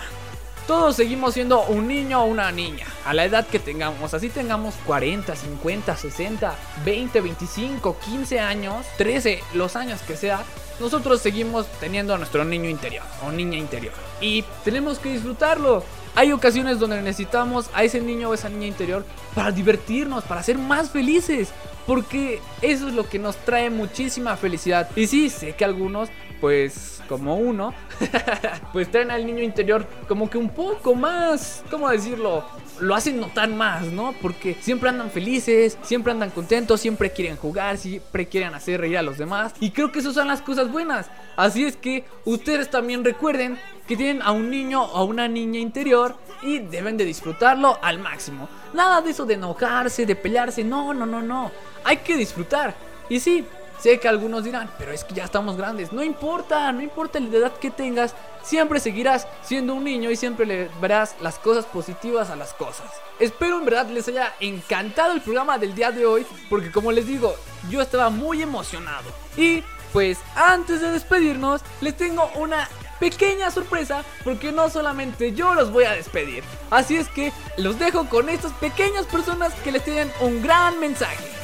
[0.68, 4.76] todos seguimos siendo un niño o una niña, a la edad que tengamos, así tengamos
[4.86, 6.56] 40, 50, 60,
[6.86, 10.44] 20, 25, 15 años, 13, los años que sea,
[10.80, 13.94] nosotros seguimos teniendo a nuestro niño interior o niña interior.
[14.22, 15.84] Y tenemos que disfrutarlo.
[16.15, 20.57] Hay ocasiones donde necesitamos a ese niño o esa niña interior para divertirnos, para ser
[20.57, 21.49] más felices.
[21.88, 24.90] Porque eso es lo que nos trae muchísima felicidad.
[24.95, 26.10] Y sí, sé que algunos,
[26.40, 27.73] pues como uno,
[28.73, 32.45] pues traen al niño interior como que un poco más, ¿cómo decirlo?
[32.84, 34.14] Lo hacen notar más, ¿no?
[34.22, 39.02] Porque siempre andan felices, siempre andan contentos, siempre quieren jugar, siempre quieren hacer reír a
[39.02, 39.54] los demás.
[39.62, 41.10] Y creo que esas son las cosas buenas.
[41.38, 43.58] Así es que ustedes también recuerden
[43.88, 48.00] que tienen a un niño o a una niña interior y deben de disfrutarlo al
[48.00, 48.50] máximo.
[48.74, 51.52] Nada de eso de enojarse, de pelearse, no, no, no, no.
[51.86, 52.76] Hay que disfrutar.
[53.08, 53.46] Y sí,
[53.80, 55.94] sé que algunos dirán, pero es que ya estamos grandes.
[55.94, 60.45] No importa, no importa la edad que tengas, siempre seguirás siendo un niño y siempre
[60.45, 62.86] le verás las cosas positivas a las cosas.
[63.20, 67.07] Espero en verdad les haya encantado el programa del día de hoy, porque como les
[67.07, 67.36] digo,
[67.70, 69.10] yo estaba muy emocionado.
[69.38, 72.68] Y pues antes de despedirnos, les tengo una
[72.99, 76.44] pequeña sorpresa porque no solamente yo los voy a despedir.
[76.72, 81.43] Así es que los dejo con estas pequeñas personas que les tienen un gran mensaje.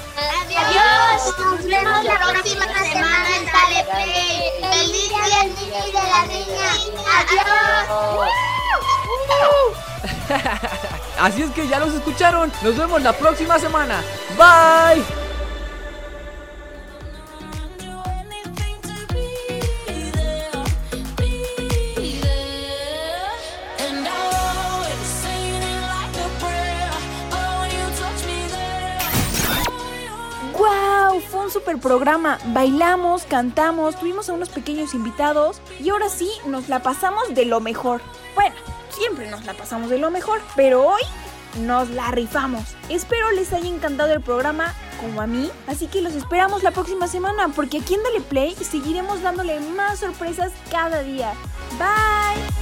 [0.58, 4.52] Adiós, nos vemos la próxima semana en Dale Play.
[4.62, 6.70] Feliz día del niño de la niña.
[7.20, 8.30] Adiós.
[11.20, 12.52] Así es que ya los escucharon.
[12.62, 14.02] Nos vemos la próxima semana.
[14.38, 15.29] Bye.
[31.20, 32.38] fue un super programa.
[32.48, 37.60] Bailamos, cantamos, tuvimos a unos pequeños invitados y ahora sí nos la pasamos de lo
[37.60, 38.02] mejor.
[38.36, 38.56] Bueno,
[38.90, 41.02] siempre nos la pasamos de lo mejor, pero hoy
[41.62, 42.64] nos la rifamos.
[42.90, 47.08] Espero les haya encantado el programa como a mí, así que los esperamos la próxima
[47.08, 51.34] semana porque aquí en Dale Play seguiremos dándole más sorpresas cada día.
[51.80, 52.60] Bye.